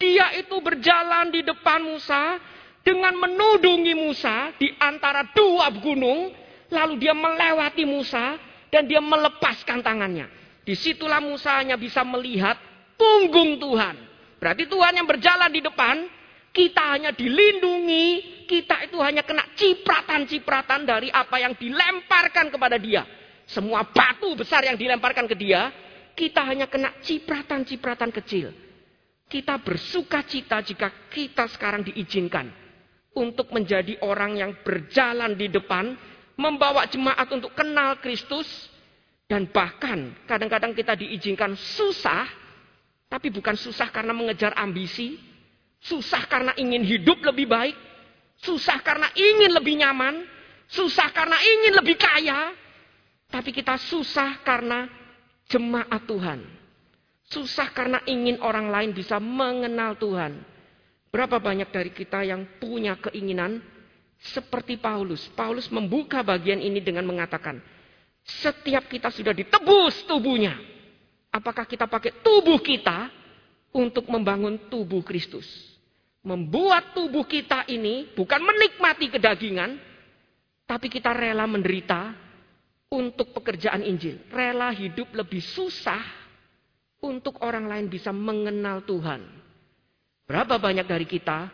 Dia 0.00 0.34
itu 0.34 0.58
berjalan 0.58 1.30
di 1.30 1.46
depan 1.46 1.84
Musa 1.84 2.40
dengan 2.82 3.14
menudungi 3.14 3.94
Musa 3.94 4.50
di 4.58 4.66
antara 4.82 5.30
dua 5.30 5.70
gunung, 5.78 6.34
lalu 6.72 6.98
dia 6.98 7.14
melewati 7.14 7.86
Musa 7.86 8.34
dan 8.66 8.90
dia 8.90 8.98
melepaskan 8.98 9.78
tangannya. 9.84 10.26
Di 10.66 10.74
situlah 10.74 11.22
Musa 11.22 11.58
hanya 11.58 11.78
bisa 11.78 12.02
melihat 12.02 12.58
punggung 12.98 13.58
Tuhan. 13.58 13.94
Berarti 14.42 14.66
Tuhan 14.66 14.98
yang 14.98 15.06
berjalan 15.06 15.50
di 15.54 15.62
depan, 15.62 16.06
kita 16.50 16.82
hanya 16.98 17.14
dilindungi, 17.14 18.31
kita 18.44 18.86
itu 18.86 18.98
hanya 19.00 19.22
kena 19.26 19.46
cipratan-cipratan 19.54 20.86
dari 20.86 21.08
apa 21.08 21.38
yang 21.40 21.54
dilemparkan 21.56 22.52
kepada 22.52 22.76
dia. 22.76 23.04
Semua 23.46 23.82
batu 23.84 24.32
besar 24.38 24.64
yang 24.64 24.78
dilemparkan 24.78 25.26
ke 25.26 25.36
dia, 25.36 25.68
kita 26.14 26.44
hanya 26.46 26.70
kena 26.70 26.94
cipratan-cipratan 27.02 28.10
kecil. 28.12 28.54
Kita 29.26 29.56
bersuka 29.60 30.22
cita 30.28 30.60
jika 30.60 31.08
kita 31.08 31.48
sekarang 31.48 31.88
diizinkan 31.88 32.52
untuk 33.16 33.52
menjadi 33.52 34.00
orang 34.04 34.36
yang 34.40 34.52
berjalan 34.60 35.36
di 35.36 35.48
depan 35.48 35.96
membawa 36.36 36.88
jemaat 36.88 37.28
untuk 37.28 37.52
kenal 37.52 38.00
Kristus, 38.00 38.48
dan 39.28 39.48
bahkan 39.48 40.12
kadang-kadang 40.28 40.76
kita 40.76 40.92
diizinkan 40.92 41.56
susah, 41.56 42.28
tapi 43.08 43.32
bukan 43.32 43.56
susah 43.56 43.88
karena 43.88 44.12
mengejar 44.12 44.52
ambisi, 44.56 45.16
susah 45.80 46.28
karena 46.28 46.52
ingin 46.60 46.84
hidup 46.84 47.20
lebih 47.24 47.48
baik, 47.48 47.76
susah 48.42 48.82
karena 48.82 49.08
ingin 49.14 49.50
lebih 49.54 49.74
nyaman, 49.78 50.26
susah 50.66 51.08
karena 51.14 51.38
ingin 51.38 51.72
lebih 51.78 51.96
kaya, 51.96 52.52
tapi 53.30 53.54
kita 53.54 53.78
susah 53.78 54.42
karena 54.42 54.90
jemaat 55.48 56.02
Tuhan. 56.04 56.40
Susah 57.32 57.72
karena 57.72 58.04
ingin 58.04 58.44
orang 58.44 58.68
lain 58.68 58.90
bisa 58.92 59.16
mengenal 59.16 59.96
Tuhan. 59.96 60.36
Berapa 61.08 61.40
banyak 61.40 61.72
dari 61.72 61.88
kita 61.88 62.28
yang 62.28 62.44
punya 62.60 63.00
keinginan 63.00 63.64
seperti 64.20 64.76
Paulus. 64.76 65.24
Paulus 65.32 65.72
membuka 65.72 66.20
bagian 66.20 66.60
ini 66.60 66.84
dengan 66.84 67.08
mengatakan, 67.08 67.56
setiap 68.20 68.84
kita 68.92 69.08
sudah 69.08 69.32
ditebus 69.32 70.04
tubuhnya. 70.04 70.60
Apakah 71.32 71.64
kita 71.64 71.88
pakai 71.88 72.20
tubuh 72.20 72.60
kita 72.60 73.08
untuk 73.72 74.04
membangun 74.12 74.68
tubuh 74.68 75.00
Kristus? 75.00 75.71
Membuat 76.22 76.94
tubuh 76.94 77.26
kita 77.26 77.66
ini 77.66 78.14
bukan 78.14 78.38
menikmati 78.38 79.10
kedagingan, 79.10 79.74
tapi 80.70 80.86
kita 80.86 81.10
rela 81.10 81.50
menderita 81.50 82.14
untuk 82.94 83.34
pekerjaan 83.34 83.82
Injil. 83.82 84.22
Rela 84.30 84.70
hidup 84.70 85.10
lebih 85.18 85.42
susah 85.42 85.98
untuk 87.02 87.42
orang 87.42 87.66
lain 87.66 87.86
bisa 87.90 88.14
mengenal 88.14 88.86
Tuhan. 88.86 89.26
Berapa 90.30 90.62
banyak 90.62 90.86
dari 90.86 91.04
kita 91.10 91.50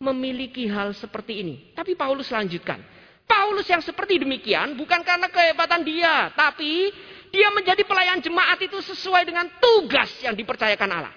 memiliki 0.00 0.66
hal 0.66 0.96
seperti 0.96 1.44
ini. 1.44 1.76
Tapi 1.76 1.92
Paulus 1.92 2.32
lanjutkan. 2.32 2.80
Paulus 3.22 3.68
yang 3.70 3.84
seperti 3.84 4.18
demikian 4.18 4.74
bukan 4.74 5.04
karena 5.06 5.30
kehebatan 5.30 5.86
dia, 5.86 6.34
tapi 6.34 6.90
dia 7.30 7.48
menjadi 7.54 7.86
pelayan 7.86 8.18
jemaat 8.18 8.58
itu 8.60 8.76
sesuai 8.82 9.22
dengan 9.22 9.46
tugas 9.62 10.10
yang 10.24 10.34
dipercayakan 10.34 10.90
Allah. 10.90 11.14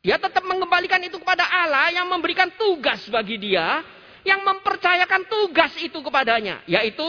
Dia 0.00 0.16
tetap 0.16 0.40
mengembalikan 0.48 1.00
itu 1.04 1.20
kepada 1.20 1.44
Allah 1.44 1.92
yang 1.92 2.08
memberikan 2.08 2.48
tugas 2.56 3.04
bagi 3.12 3.36
dia, 3.36 3.84
yang 4.24 4.40
mempercayakan 4.40 5.28
tugas 5.28 5.76
itu 5.76 6.00
kepadanya, 6.00 6.64
yaitu 6.64 7.04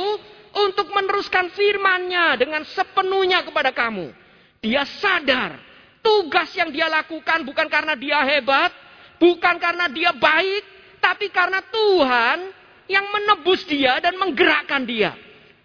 untuk 0.51 0.91
meneruskan 0.91 1.47
firman-Nya 1.55 2.35
dengan 2.35 2.67
sepenuhnya 2.67 3.47
kepada 3.47 3.71
kamu. 3.71 4.11
Dia 4.59 4.83
sadar 4.83 5.55
tugas 6.03 6.51
yang 6.51 6.67
dia 6.75 6.91
lakukan 6.91 7.47
bukan 7.47 7.71
karena 7.71 7.95
dia 7.95 8.19
hebat, 8.27 8.75
bukan 9.23 9.55
karena 9.55 9.87
dia 9.87 10.11
baik, 10.11 10.63
tapi 10.99 11.31
karena 11.31 11.63
Tuhan 11.63 12.37
yang 12.91 13.07
menebus 13.07 13.63
dia 13.71 14.03
dan 14.03 14.19
menggerakkan 14.19 14.83
dia. 14.83 15.15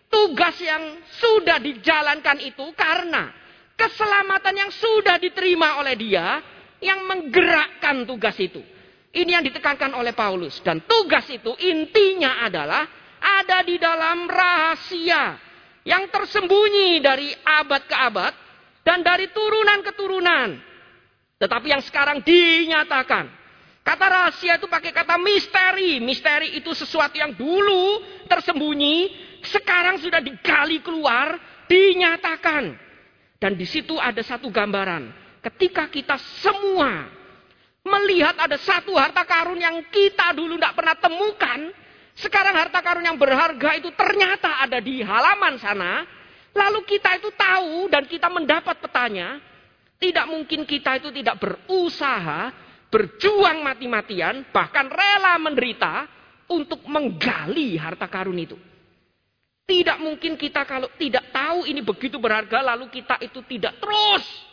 Tugas 0.06 0.54
yang 0.62 1.02
sudah 1.18 1.58
dijalankan 1.58 2.38
itu 2.38 2.70
karena 2.78 3.34
keselamatan 3.74 4.54
yang 4.54 4.70
sudah 4.70 5.18
diterima 5.18 5.82
oleh 5.82 5.98
dia 5.98 6.38
yang 6.80 7.06
menggerakkan 7.08 8.04
tugas 8.04 8.36
itu. 8.40 8.60
Ini 9.16 9.40
yang 9.40 9.44
ditekankan 9.44 9.96
oleh 9.96 10.12
Paulus. 10.12 10.60
Dan 10.60 10.84
tugas 10.84 11.24
itu 11.32 11.56
intinya 11.62 12.44
adalah 12.44 12.84
ada 13.16 13.64
di 13.64 13.80
dalam 13.80 14.28
rahasia 14.28 15.40
yang 15.86 16.10
tersembunyi 16.12 17.00
dari 17.00 17.32
abad 17.32 17.82
ke 17.88 17.96
abad 17.96 18.34
dan 18.84 19.00
dari 19.00 19.32
turunan 19.32 19.80
ke 19.80 19.92
turunan. 19.96 20.48
Tetapi 21.36 21.66
yang 21.72 21.82
sekarang 21.84 22.20
dinyatakan 22.20 23.46
Kata 23.86 24.06
rahasia 24.10 24.58
itu 24.58 24.66
pakai 24.66 24.90
kata 24.90 25.14
misteri. 25.14 26.02
Misteri 26.02 26.58
itu 26.58 26.74
sesuatu 26.74 27.14
yang 27.14 27.38
dulu 27.38 28.02
tersembunyi, 28.26 29.14
sekarang 29.46 30.02
sudah 30.02 30.18
digali 30.18 30.82
keluar, 30.82 31.38
dinyatakan. 31.70 32.74
Dan 33.38 33.54
di 33.54 33.62
situ 33.62 33.94
ada 33.94 34.18
satu 34.26 34.50
gambaran. 34.50 35.25
Ketika 35.46 35.86
kita 35.86 36.18
semua 36.42 37.06
melihat 37.86 38.34
ada 38.34 38.58
satu 38.58 38.98
harta 38.98 39.22
karun 39.22 39.62
yang 39.62 39.78
kita 39.94 40.34
dulu 40.34 40.58
tidak 40.58 40.74
pernah 40.74 40.98
temukan, 40.98 41.70
sekarang 42.18 42.50
harta 42.58 42.82
karun 42.82 43.06
yang 43.06 43.14
berharga 43.14 43.78
itu 43.78 43.94
ternyata 43.94 44.58
ada 44.66 44.82
di 44.82 45.06
halaman 45.06 45.54
sana, 45.62 46.02
lalu 46.50 46.82
kita 46.82 47.22
itu 47.22 47.30
tahu 47.30 47.86
dan 47.86 48.10
kita 48.10 48.26
mendapat 48.26 48.74
petanya, 48.82 49.38
tidak 50.02 50.26
mungkin 50.26 50.66
kita 50.66 50.98
itu 50.98 51.14
tidak 51.14 51.38
berusaha 51.38 52.50
berjuang 52.90 53.62
mati-matian, 53.62 54.50
bahkan 54.50 54.90
rela 54.90 55.38
menderita 55.38 56.10
untuk 56.50 56.82
menggali 56.90 57.78
harta 57.78 58.10
karun 58.10 58.42
itu. 58.42 58.58
Tidak 59.62 60.02
mungkin 60.02 60.34
kita 60.34 60.66
kalau 60.66 60.90
tidak 60.98 61.30
tahu 61.30 61.70
ini 61.70 61.86
begitu 61.86 62.18
berharga, 62.18 62.66
lalu 62.66 62.90
kita 62.90 63.22
itu 63.22 63.46
tidak 63.46 63.78
terus 63.78 64.45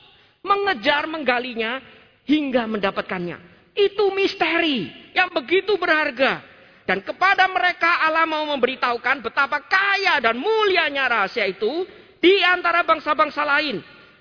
mengejar 0.44 1.08
menggalinya 1.10 1.80
hingga 2.28 2.68
mendapatkannya. 2.68 3.40
Itu 3.74 4.14
misteri 4.14 4.92
yang 5.18 5.34
begitu 5.34 5.80
berharga. 5.80 6.44
Dan 6.84 7.00
kepada 7.00 7.48
mereka 7.48 8.04
Allah 8.04 8.28
mau 8.28 8.44
memberitahukan 8.54 9.24
betapa 9.24 9.64
kaya 9.64 10.20
dan 10.20 10.36
mulianya 10.36 11.08
rahasia 11.08 11.48
itu 11.48 11.88
di 12.20 12.44
antara 12.44 12.84
bangsa-bangsa 12.84 13.42
lain. 13.48 13.80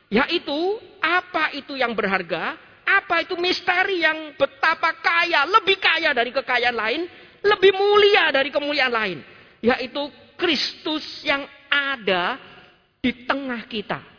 Yaitu 0.09 0.79
apa 1.03 1.51
itu 1.59 1.75
yang 1.75 1.93
berharga 1.93 2.55
apa 2.83 3.23
itu 3.23 3.39
misteri 3.39 4.03
yang 4.03 4.35
betapa 4.35 4.93
kaya, 4.99 5.47
lebih 5.47 5.79
kaya 5.79 6.11
dari 6.13 6.35
kekayaan 6.35 6.77
lain, 6.77 7.03
lebih 7.43 7.73
mulia 7.75 8.31
dari 8.35 8.51
kemuliaan 8.51 8.93
lain, 8.93 9.19
yaitu 9.63 10.03
Kristus 10.35 11.23
yang 11.23 11.47
ada 11.71 12.39
di 12.99 13.25
tengah 13.27 13.63
kita. 13.71 14.12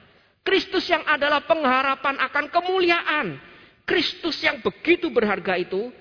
Kristus 0.43 0.86
yang 0.91 1.03
adalah 1.08 1.43
pengharapan 1.47 2.19
akan 2.19 2.45
kemuliaan. 2.51 3.27
Kristus 3.84 4.39
yang 4.43 4.60
begitu 4.63 5.12
berharga 5.12 5.60
itu, 5.60 5.91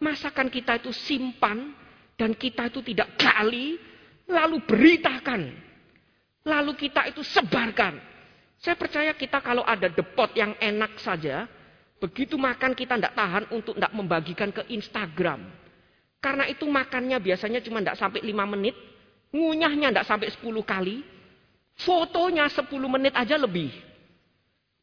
masakan 0.00 0.48
kita 0.48 0.80
itu 0.80 0.92
simpan 0.92 1.72
dan 2.16 2.36
kita 2.36 2.68
itu 2.68 2.80
tidak 2.84 3.16
gali, 3.16 3.76
lalu 4.28 4.60
beritakan. 4.64 5.52
Lalu 6.44 6.72
kita 6.76 7.08
itu 7.08 7.24
sebarkan. 7.24 7.96
Saya 8.60 8.76
percaya 8.76 9.12
kita 9.16 9.40
kalau 9.40 9.64
ada 9.64 9.88
depot 9.88 10.28
yang 10.36 10.52
enak 10.60 11.00
saja, 11.00 11.48
Begitu 12.04 12.36
makan 12.36 12.76
kita 12.76 13.00
tidak 13.00 13.16
tahan 13.16 13.44
untuk 13.48 13.80
tidak 13.80 13.96
membagikan 13.96 14.52
ke 14.52 14.60
Instagram. 14.68 15.40
Karena 16.20 16.44
itu 16.44 16.68
makannya 16.68 17.16
biasanya 17.16 17.64
cuma 17.64 17.80
tidak 17.80 17.96
sampai 17.96 18.20
5 18.20 18.52
menit. 18.52 18.76
Ngunyahnya 19.32 19.88
tidak 19.88 20.04
sampai 20.04 20.28
10 20.28 20.44
kali. 20.68 21.00
Fotonya 21.80 22.46
10 22.46 22.70
menit 22.86 23.14
aja 23.14 23.34
lebih. 23.34 23.70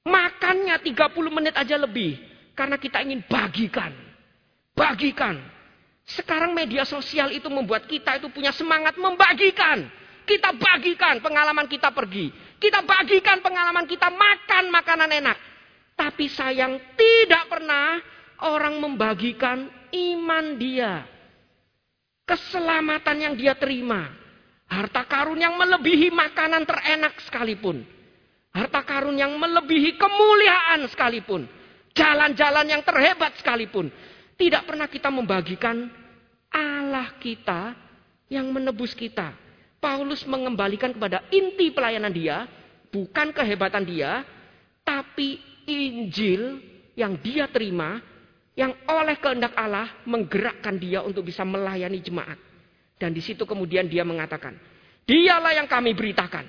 Makannya 0.03 0.75
30 0.81 1.37
menit 1.37 1.55
aja 1.55 1.79
lebih. 1.79 2.19
Karena 2.51 2.75
kita 2.75 2.99
ingin 2.99 3.23
bagikan. 3.25 3.95
Bagikan. 4.75 5.39
Sekarang 6.03 6.51
media 6.51 6.83
sosial 6.83 7.31
itu 7.31 7.47
membuat 7.47 7.87
kita 7.87 8.19
itu 8.19 8.27
punya 8.33 8.51
semangat 8.51 8.99
membagikan. 8.99 9.87
Kita 10.27 10.51
bagikan 10.53 11.23
pengalaman 11.23 11.65
kita 11.71 11.93
pergi. 11.95 12.29
Kita 12.59 12.83
bagikan 12.83 13.39
pengalaman 13.39 13.87
kita 13.87 14.11
makan 14.11 14.63
makanan 14.69 15.09
enak. 15.09 15.37
Tapi 15.95 16.25
sayang 16.27 16.77
tidak 16.97 17.47
pernah 17.47 18.01
orang 18.43 18.77
membagikan 18.81 19.69
iman 19.93 20.45
dia. 20.57 21.05
Keselamatan 22.25 23.17
yang 23.17 23.33
dia 23.37 23.53
terima. 23.57 24.20
Harta 24.71 25.03
karun 25.03 25.35
yang 25.35 25.59
melebihi 25.59 26.15
makanan 26.15 26.63
terenak 26.63 27.19
sekalipun. 27.27 27.83
Harta 28.55 28.79
karun 28.87 29.19
yang 29.19 29.35
melebihi 29.35 29.99
kemuliaan 29.99 30.87
sekalipun. 30.87 31.43
Jalan-jalan 31.91 32.71
yang 32.71 32.79
terhebat 32.79 33.35
sekalipun. 33.35 33.91
Tidak 34.39 34.63
pernah 34.63 34.87
kita 34.87 35.11
membagikan 35.11 35.91
Allah 36.47 37.19
kita 37.19 37.75
yang 38.31 38.47
menebus 38.55 38.95
kita. 38.95 39.35
Paulus 39.83 40.23
mengembalikan 40.23 40.95
kepada 40.95 41.19
inti 41.35 41.67
pelayanan 41.75 42.15
dia. 42.15 42.47
Bukan 42.95 43.35
kehebatan 43.35 43.83
dia. 43.83 44.23
Tapi 44.87 45.35
Injil 45.67 46.63
yang 46.95 47.19
dia 47.19 47.51
terima, 47.51 47.99
yang 48.55 48.71
oleh 48.87 49.19
kehendak 49.19 49.51
Allah 49.51 49.99
menggerakkan 50.07 50.79
dia 50.79 51.03
untuk 51.03 51.27
bisa 51.27 51.43
melayani 51.43 51.99
jemaat. 51.99 52.50
Dan 53.01 53.17
di 53.17 53.21
situ 53.25 53.49
kemudian 53.49 53.89
dia 53.89 54.05
mengatakan, 54.05 54.53
dialah 55.09 55.57
yang 55.57 55.65
kami 55.65 55.97
beritakan. 55.97 56.45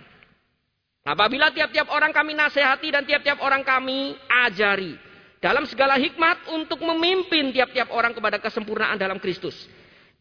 Apabila 1.02 1.48
tiap-tiap 1.48 1.88
orang 1.88 2.12
kami 2.12 2.36
nasihati 2.36 2.92
dan 2.92 3.08
tiap-tiap 3.08 3.40
orang 3.40 3.64
kami 3.64 4.12
ajari. 4.28 4.92
Dalam 5.40 5.64
segala 5.64 5.96
hikmat 5.96 6.52
untuk 6.52 6.78
memimpin 6.84 7.50
tiap-tiap 7.50 7.90
orang 7.90 8.12
kepada 8.12 8.36
kesempurnaan 8.38 9.00
dalam 9.00 9.16
Kristus. 9.16 9.56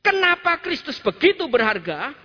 Kenapa 0.02 0.58
Kristus 0.64 0.98
begitu 0.98 1.46
berharga? 1.46 2.16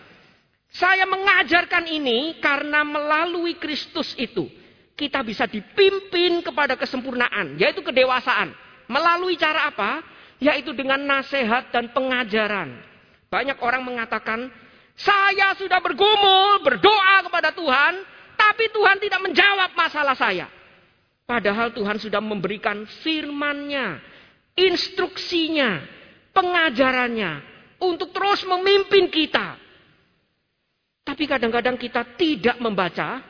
Saya 0.72 1.04
mengajarkan 1.04 1.84
ini 1.90 2.40
karena 2.40 2.80
melalui 2.86 3.60
Kristus 3.60 4.16
itu 4.16 4.48
kita 4.96 5.20
bisa 5.20 5.44
dipimpin 5.44 6.40
kepada 6.40 6.72
kesempurnaan, 6.80 7.60
yaitu 7.60 7.84
kedewasaan. 7.84 8.56
Melalui 8.88 9.36
cara 9.36 9.68
apa? 9.68 10.00
Yaitu 10.40 10.72
dengan 10.72 10.96
nasihat 11.04 11.68
dan 11.68 11.92
pengajaran. 11.92 12.80
Banyak 13.36 13.60
orang 13.60 13.84
mengatakan, 13.84 14.48
Saya 14.96 15.52
sudah 15.60 15.76
bergumul, 15.84 16.64
berdoa 16.64 17.20
kepada 17.28 17.52
Tuhan, 17.52 18.00
tapi 18.32 18.72
Tuhan 18.72 18.96
tidak 18.96 19.20
menjawab 19.28 19.76
masalah 19.76 20.16
saya. 20.16 20.48
Padahal 21.28 21.68
Tuhan 21.76 22.00
sudah 22.00 22.24
memberikan 22.24 22.88
firman-Nya, 23.04 24.00
instruksinya, 24.56 25.84
pengajarannya 26.32 27.44
untuk 27.84 28.16
terus 28.16 28.40
memimpin 28.48 29.12
kita. 29.12 29.60
Tapi 31.04 31.28
kadang-kadang 31.28 31.76
kita 31.76 32.16
tidak 32.16 32.56
membaca. 32.56 33.20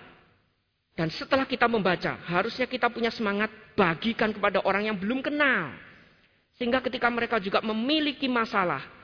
Dan 0.97 1.11
setelah 1.13 1.45
kita 1.45 1.67
membaca, 1.67 2.17
harusnya 2.31 2.65
kita 2.65 2.89
punya 2.89 3.11
semangat 3.11 3.53
bagikan 3.75 4.33
kepada 4.33 4.63
orang 4.63 4.89
yang 4.89 4.97
belum 4.97 5.21
kenal. 5.21 5.75
Sehingga 6.57 6.81
ketika 6.81 7.13
mereka 7.13 7.37
juga 7.37 7.61
memiliki 7.61 8.25
masalah, 8.33 8.96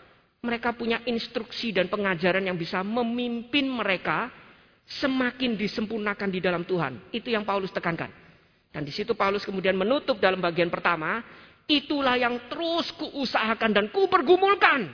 mereka 0.43 0.75
punya 0.75 0.99
instruksi 1.07 1.71
dan 1.71 1.87
pengajaran 1.87 2.43
yang 2.43 2.59
bisa 2.59 2.83
memimpin 2.83 3.63
mereka 3.63 4.27
semakin 4.83 5.55
disempurnakan 5.55 6.35
di 6.35 6.43
dalam 6.43 6.67
Tuhan. 6.67 7.15
Itu 7.15 7.31
yang 7.31 7.47
Paulus 7.47 7.71
tekankan. 7.71 8.11
Dan 8.75 8.83
di 8.83 8.91
situ 8.91 9.15
Paulus 9.15 9.47
kemudian 9.47 9.79
menutup 9.79 10.19
dalam 10.19 10.43
bagian 10.43 10.67
pertama, 10.67 11.23
itulah 11.71 12.19
yang 12.19 12.51
terus 12.51 12.91
kuusahakan 12.91 13.71
dan 13.71 13.87
kupergumulkan 13.95 14.91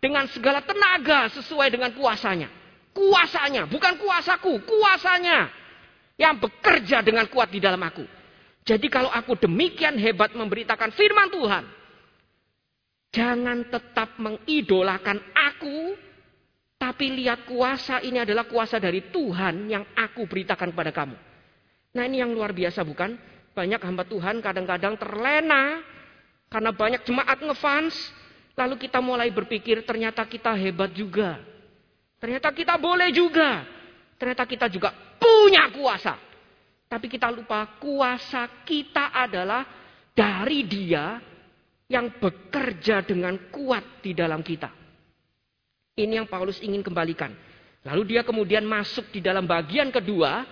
dengan 0.00 0.32
segala 0.32 0.64
tenaga 0.64 1.28
sesuai 1.28 1.68
dengan 1.76 1.92
kuasanya. 1.92 2.48
Kuasanya, 2.96 3.68
bukan 3.68 4.00
kuasaku, 4.00 4.64
kuasanya 4.64 5.52
yang 6.16 6.40
bekerja 6.40 7.04
dengan 7.04 7.28
kuat 7.28 7.52
di 7.52 7.60
dalam 7.60 7.84
aku. 7.84 8.08
Jadi 8.64 8.88
kalau 8.88 9.12
aku 9.12 9.36
demikian 9.44 10.00
hebat 10.00 10.32
memberitakan 10.32 10.88
firman 10.96 11.28
Tuhan, 11.28 11.64
jangan 13.16 13.64
tetap 13.72 14.20
mengidolakan 14.20 15.16
aku, 15.32 15.96
tapi 16.76 17.16
lihat 17.16 17.48
kuasa 17.48 18.04
ini 18.04 18.20
adalah 18.20 18.44
kuasa 18.44 18.76
dari 18.76 19.08
Tuhan 19.08 19.72
yang 19.72 19.96
aku 19.96 20.28
beritakan 20.28 20.76
kepada 20.76 20.92
kamu. 20.92 21.16
Nah 21.96 22.02
ini 22.04 22.20
yang 22.20 22.36
luar 22.36 22.52
biasa 22.52 22.84
bukan? 22.84 23.16
Banyak 23.56 23.80
hamba 23.80 24.04
Tuhan 24.04 24.44
kadang-kadang 24.44 25.00
terlena 25.00 25.80
karena 26.52 26.70
banyak 26.76 27.08
jemaat 27.08 27.40
ngefans, 27.40 27.96
lalu 28.52 28.76
kita 28.84 29.00
mulai 29.00 29.32
berpikir 29.32 29.80
ternyata 29.88 30.28
kita 30.28 30.52
hebat 30.52 30.92
juga. 30.92 31.40
Ternyata 32.20 32.52
kita 32.52 32.76
boleh 32.76 33.08
juga. 33.16 33.64
Ternyata 34.20 34.44
kita 34.44 34.68
juga 34.68 34.92
punya 35.16 35.72
kuasa. 35.72 36.20
Tapi 36.84 37.08
kita 37.08 37.32
lupa 37.32 37.80
kuasa 37.80 38.44
kita 38.68 39.16
adalah 39.16 39.64
dari 40.12 40.68
dia 40.68 41.16
yang 41.86 42.10
bekerja 42.18 43.06
dengan 43.06 43.38
kuat 43.50 44.02
di 44.02 44.14
dalam 44.14 44.42
kita. 44.42 44.70
Ini 45.96 46.22
yang 46.22 46.28
Paulus 46.28 46.60
ingin 46.60 46.82
kembalikan. 46.84 47.32
Lalu 47.86 48.16
dia 48.16 48.22
kemudian 48.26 48.66
masuk 48.66 49.08
di 49.14 49.22
dalam 49.22 49.46
bagian 49.46 49.88
kedua. 49.94 50.44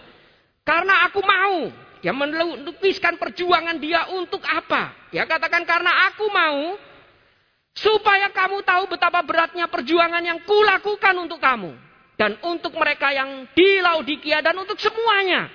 Karena 0.64 1.04
aku 1.10 1.20
mau. 1.20 1.68
Dia 2.00 2.12
melukiskan 2.12 3.16
perjuangan 3.16 3.76
dia 3.80 4.08
untuk 4.12 4.44
apa? 4.44 5.08
Dia 5.12 5.24
katakan 5.24 5.64
karena 5.64 6.12
aku 6.12 6.28
mau 6.28 6.76
Supaya 7.74 8.30
kamu 8.30 8.62
tahu 8.62 8.86
betapa 8.86 9.18
beratnya 9.26 9.66
perjuangan 9.66 10.22
yang 10.22 10.38
kulakukan 10.46 11.14
untuk 11.18 11.42
kamu. 11.42 11.74
Dan 12.14 12.38
untuk 12.46 12.70
mereka 12.78 13.10
yang 13.10 13.50
di 13.50 13.82
Laodikia 13.82 14.38
dan 14.38 14.54
untuk 14.54 14.78
semuanya. 14.78 15.50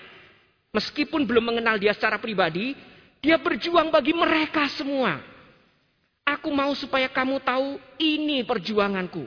Meskipun 0.75 1.23
belum 1.23 1.55
mengenal 1.55 1.79
dia 1.79 1.95
secara 1.95 2.19
pribadi, 2.19 2.75
dia 3.23 3.39
berjuang 3.39 3.87
bagi 3.87 4.11
mereka 4.11 4.67
semua. 4.67 5.23
Aku 6.29 6.53
mau 6.53 6.69
supaya 6.77 7.09
kamu 7.09 7.41
tahu 7.41 7.81
ini 7.97 8.45
perjuanganku. 8.45 9.25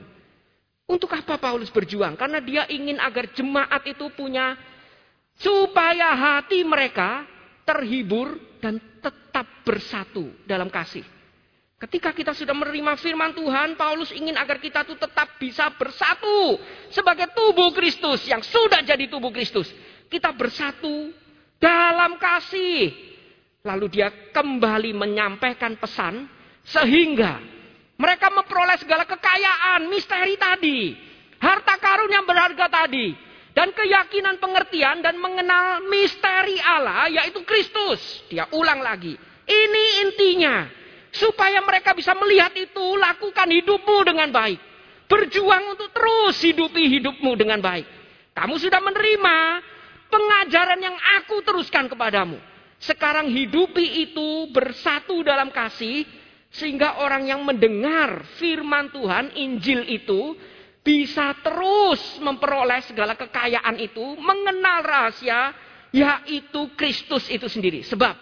Untuk 0.87 1.11
apa 1.11 1.35
Paulus 1.35 1.67
berjuang? 1.67 2.15
Karena 2.15 2.39
dia 2.39 2.63
ingin 2.71 3.03
agar 3.03 3.27
jemaat 3.35 3.83
itu 3.91 4.07
punya 4.15 4.55
supaya 5.35 6.15
hati 6.15 6.63
mereka 6.63 7.27
terhibur 7.67 8.39
dan 8.63 8.79
tetap 9.03 9.67
bersatu 9.67 10.31
dalam 10.47 10.71
kasih. 10.71 11.03
Ketika 11.83 12.15
kita 12.15 12.31
sudah 12.31 12.55
menerima 12.55 12.95
firman 12.95 13.35
Tuhan, 13.35 13.75
Paulus 13.75 14.15
ingin 14.15 14.39
agar 14.39 14.63
kita 14.63 14.87
tuh 14.87 14.95
tetap 14.95 15.35
bisa 15.43 15.67
bersatu 15.75 16.55
sebagai 16.95 17.35
tubuh 17.35 17.75
Kristus 17.75 18.23
yang 18.31 18.39
sudah 18.39 18.87
jadi 18.87 19.11
tubuh 19.11 19.35
Kristus. 19.35 19.67
Kita 20.07 20.31
bersatu 20.31 21.11
dalam 21.59 22.15
kasih. 22.23 22.95
Lalu 23.67 23.87
dia 23.91 24.15
kembali 24.31 24.95
menyampaikan 24.95 25.75
pesan 25.75 26.42
sehingga 26.67 27.43
mereka 27.99 28.31
memperoleh 28.35 28.79
segala 28.83 29.07
kekayaan, 29.07 29.87
misteri 29.87 30.35
tadi, 30.35 30.97
harta 31.39 31.79
karun 31.79 32.11
yang 32.11 32.27
berharga 32.27 32.67
tadi, 32.67 33.15
dan 33.53 33.71
keyakinan 33.71 34.41
pengertian 34.41 35.05
dan 35.05 35.21
mengenal 35.21 35.85
misteri 35.87 36.57
Allah 36.59 37.09
yaitu 37.13 37.45
Kristus. 37.45 38.01
Dia 38.33 38.49
ulang 38.53 38.81
lagi. 38.81 39.15
Ini 39.47 39.85
intinya. 40.09 40.67
Supaya 41.13 41.61
mereka 41.61 41.93
bisa 41.93 42.17
melihat 42.17 42.57
itu, 42.57 42.97
lakukan 42.97 43.45
hidupmu 43.45 43.99
dengan 44.01 44.33
baik. 44.33 44.57
Berjuang 45.05 45.77
untuk 45.77 45.93
terus 45.93 46.41
hidupi 46.41 46.89
hidupmu 46.89 47.37
dengan 47.37 47.61
baik. 47.61 47.85
Kamu 48.33 48.57
sudah 48.57 48.81
menerima 48.81 49.37
pengajaran 50.09 50.81
yang 50.81 50.97
aku 51.21 51.45
teruskan 51.45 51.93
kepadamu. 51.93 52.41
Sekarang 52.81 53.29
hidupi 53.29 54.09
itu 54.09 54.49
bersatu 54.57 55.21
dalam 55.21 55.53
kasih. 55.53 56.09
Sehingga 56.53 57.01
orang 57.01 57.25
yang 57.25 57.41
mendengar 57.49 58.29
firman 58.37 58.93
Tuhan, 58.93 59.33
Injil 59.41 59.89
itu, 59.89 60.37
bisa 60.85 61.33
terus 61.41 62.21
memperoleh 62.21 62.85
segala 62.85 63.17
kekayaan 63.17 63.81
itu, 63.81 64.05
mengenal 64.21 64.85
rahasia, 64.85 65.57
yaitu 65.97 66.69
Kristus 66.77 67.25
itu 67.33 67.49
sendiri. 67.49 67.81
Sebab 67.89 68.15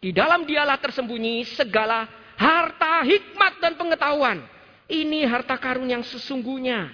di 0.00 0.16
dalam 0.16 0.48
dialah 0.48 0.80
tersembunyi 0.80 1.44
segala 1.52 2.08
harta, 2.40 3.04
hikmat, 3.04 3.60
dan 3.60 3.76
pengetahuan. 3.76 4.40
Ini 4.88 5.28
harta 5.28 5.60
karun 5.60 5.92
yang 5.92 6.00
sesungguhnya. 6.00 6.88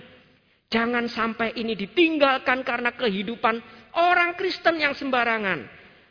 Jangan 0.67 1.07
sampai 1.07 1.55
ini 1.55 1.79
ditinggalkan 1.79 2.67
karena 2.67 2.91
kehidupan 2.91 3.63
orang 3.95 4.35
Kristen 4.35 4.83
yang 4.83 4.99
sembarangan. 4.99 5.63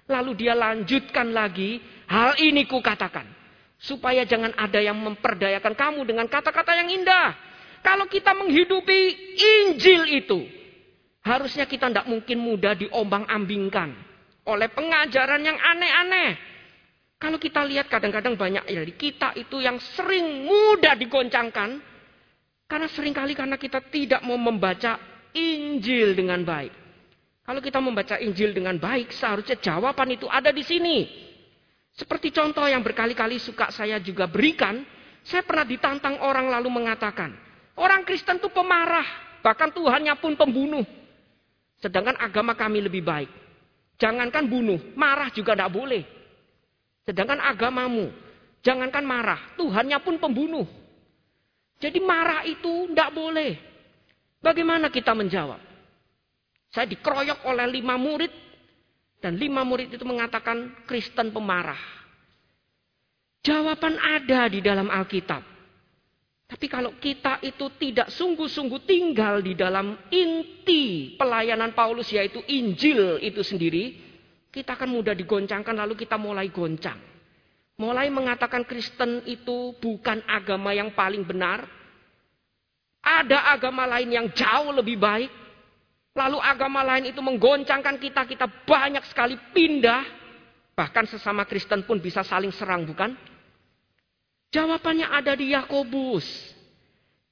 Lalu 0.07 0.31
dia 0.39 0.55
lanjutkan 0.55 1.35
lagi, 1.35 1.83
hal 2.07 2.39
ini 2.39 2.63
kukatakan. 2.63 3.34
Supaya 3.85 4.25
jangan 4.25 4.49
ada 4.57 4.81
yang 4.81 4.97
memperdayakan 4.97 5.77
kamu 5.77 6.01
dengan 6.09 6.25
kata-kata 6.25 6.73
yang 6.73 6.89
indah. 6.89 7.37
Kalau 7.85 8.09
kita 8.09 8.33
menghidupi 8.33 9.13
Injil 9.37 10.09
itu, 10.09 10.41
harusnya 11.21 11.69
kita 11.69 11.93
tidak 11.93 12.09
mungkin 12.09 12.41
mudah 12.41 12.73
diombang-ambingkan 12.73 13.93
oleh 14.49 14.69
pengajaran 14.73 15.41
yang 15.45 15.57
aneh-aneh. 15.61 16.33
Kalau 17.21 17.37
kita 17.37 17.61
lihat 17.61 17.85
kadang-kadang 17.85 18.33
banyak 18.33 18.65
dari 18.65 18.93
kita 18.97 19.37
itu 19.37 19.61
yang 19.61 19.77
sering 19.77 20.49
mudah 20.49 20.97
digoncangkan. 20.97 21.77
Karena 22.65 22.89
sering 22.89 23.13
kali 23.13 23.37
karena 23.37 23.61
kita 23.61 23.77
tidak 23.93 24.25
mau 24.25 24.41
membaca 24.41 24.97
Injil 25.37 26.17
dengan 26.17 26.41
baik. 26.41 26.73
Kalau 27.45 27.61
kita 27.61 27.77
membaca 27.77 28.17
Injil 28.17 28.57
dengan 28.57 28.81
baik, 28.81 29.13
seharusnya 29.13 29.61
jawaban 29.61 30.17
itu 30.17 30.25
ada 30.25 30.49
di 30.49 30.65
sini. 30.65 30.97
Seperti 31.95 32.35
contoh 32.35 32.67
yang 32.67 32.83
berkali-kali 32.83 33.39
suka 33.39 33.71
saya 33.71 34.03
juga 34.03 34.27
berikan, 34.27 34.83
saya 35.23 35.47
pernah 35.47 35.63
ditantang 35.63 36.19
orang 36.19 36.51
lalu 36.51 36.67
mengatakan, 36.67 37.31
orang 37.79 38.03
Kristen 38.03 38.35
itu 38.35 38.51
pemarah, 38.51 39.39
bahkan 39.39 39.71
Tuhannya 39.71 40.11
pun 40.19 40.35
pembunuh. 40.35 40.83
Sedangkan 41.79 42.19
agama 42.19 42.51
kami 42.51 42.83
lebih 42.83 42.99
baik. 42.99 43.31
Jangankan 43.95 44.43
bunuh, 44.51 44.79
marah 44.99 45.31
juga 45.31 45.55
tidak 45.55 45.71
boleh. 45.71 46.03
Sedangkan 47.07 47.39
agamamu, 47.39 48.11
jangankan 48.59 49.05
marah, 49.07 49.39
Tuhannya 49.55 49.99
pun 50.03 50.19
pembunuh. 50.19 50.67
Jadi 51.79 51.99
marah 52.03 52.43
itu 52.43 52.91
tidak 52.91 53.15
boleh. 53.15 53.55
Bagaimana 54.43 54.91
kita 54.91 55.15
menjawab? 55.15 55.59
Saya 56.75 56.91
dikeroyok 56.91 57.47
oleh 57.47 57.65
lima 57.71 57.95
murid. 57.95 58.44
Dan 59.19 59.39
lima 59.39 59.65
murid 59.65 59.89
itu 59.91 60.05
mengatakan 60.05 60.85
Kristen 60.85 61.33
pemarah. 61.33 61.79
Jawaban 63.45 63.97
ada 64.01 64.49
di 64.49 64.59
dalam 64.61 64.89
Alkitab. 64.89 65.55
Tapi 66.45 66.65
kalau 66.69 66.93
kita 67.01 67.41
itu 67.41 67.73
tidak 67.81 68.13
sungguh-sungguh 68.13 68.85
tinggal 68.85 69.41
di 69.41 69.57
dalam 69.57 69.97
inti 70.13 71.13
pelayanan 71.17 71.73
Paulus 71.73 72.13
yaitu 72.13 72.37
Injil 72.45 73.17
itu 73.21 73.41
sendiri, 73.41 73.97
kita 74.53 74.77
akan 74.77 74.93
mudah 74.93 75.17
digoncangkan 75.17 75.73
lalu 75.73 75.97
kita 75.97 76.21
mulai 76.21 76.53
goncang. 76.53 76.95
Mulai 77.75 78.07
mengatakan 78.07 78.63
Kristen 78.63 79.25
itu 79.27 79.75
bukan 79.83 80.23
agama 80.29 80.71
yang 80.71 80.95
paling 80.95 81.27
benar. 81.27 81.67
Ada 83.03 83.51
agama 83.51 83.83
lain 83.83 84.09
yang 84.15 84.27
jauh 84.31 84.71
lebih 84.71 84.95
baik. 84.95 85.44
Lalu 86.15 86.39
agama 86.39 86.79
lain 86.79 87.11
itu 87.11 87.19
menggoncangkan 87.19 87.99
kita, 87.99 88.23
kita 88.23 88.47
banyak 88.63 89.03
sekali 89.11 89.35
pindah. 89.51 90.07
Bahkan 90.71 91.11
sesama 91.11 91.43
Kristen 91.43 91.83
pun 91.83 91.99
bisa 91.99 92.23
saling 92.23 92.55
serang, 92.55 92.87
bukan? 92.87 93.11
Jawabannya 94.55 95.11
ada 95.11 95.35
di 95.35 95.51
Yakobus. 95.51 96.23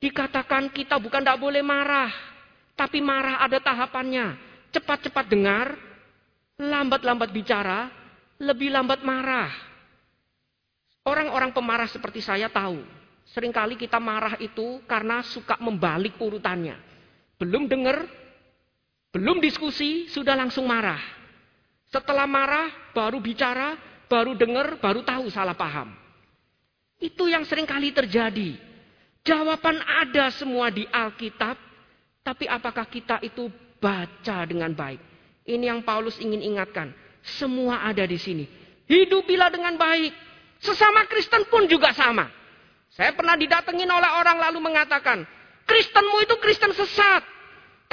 Dikatakan 0.04 0.67
kita 0.76 1.00
bukan 1.00 1.24
tidak 1.24 1.39
boleh 1.39 1.63
marah. 1.63 2.12
Tapi 2.76 3.00
marah 3.00 3.39
ada 3.39 3.56
tahapannya. 3.63 4.36
Cepat-cepat 4.76 5.32
dengar, 5.32 5.80
lambat-lambat 6.60 7.32
bicara, 7.32 7.88
lebih 8.36 8.67
lambat 8.67 9.00
marah. 9.00 9.48
Orang-orang 11.08 11.56
pemarah 11.56 11.88
seperti 11.88 12.19
saya 12.19 12.52
tahu, 12.52 12.84
sering 13.32 13.52
kali 13.56 13.80
kita 13.80 14.00
marah 14.00 14.36
itu 14.43 14.84
karena 14.88 15.24
suka 15.24 15.56
membalik 15.60 16.19
urutannya. 16.19 16.76
Belum 17.39 17.67
dengar, 17.67 18.08
belum 19.13 19.38
diskusi, 19.38 20.10
sudah 20.10 20.34
langsung 20.34 20.65
marah. 20.65 20.99
Setelah 21.93 22.26
marah, 22.26 22.73
baru 22.97 23.21
bicara, 23.21 23.78
baru 24.10 24.34
dengar, 24.34 24.82
baru 24.82 25.06
tahu 25.06 25.30
salah 25.30 25.54
paham. 25.54 25.93
Itu 26.97 27.30
yang 27.30 27.45
sering 27.45 27.69
kali 27.69 27.93
terjadi. 27.93 28.58
Jawaban 29.21 29.78
ada 29.86 30.34
semua 30.34 30.73
di 30.73 30.89
Alkitab, 30.89 31.56
tapi 32.26 32.49
apakah 32.49 32.89
kita 32.89 33.21
itu 33.21 33.54
baca 33.78 34.49
dengan 34.49 34.73
baik? 34.73 34.99
Ini 35.45 35.69
yang 35.69 35.86
Paulus 35.86 36.17
ingin 36.17 36.41
ingatkan. 36.41 36.89
Semua 37.21 37.86
ada 37.86 38.04
di 38.04 38.17
sini. 38.17 38.49
Hidupilah 38.89 39.54
dengan 39.54 39.78
baik. 39.78 40.12
Sesama 40.60 41.06
Kristen 41.06 41.45
pun 41.47 41.69
juga 41.69 41.93
sama. 41.93 42.32
Saya 42.89 43.13
pernah 43.13 43.38
didatengin 43.38 43.88
oleh 43.88 44.12
orang 44.17 44.41
lalu 44.49 44.60
mengatakan, 44.63 45.21
Kristenmu 45.63 46.17
itu 46.23 46.36
Kristen 46.39 46.71
sesat. 46.73 47.33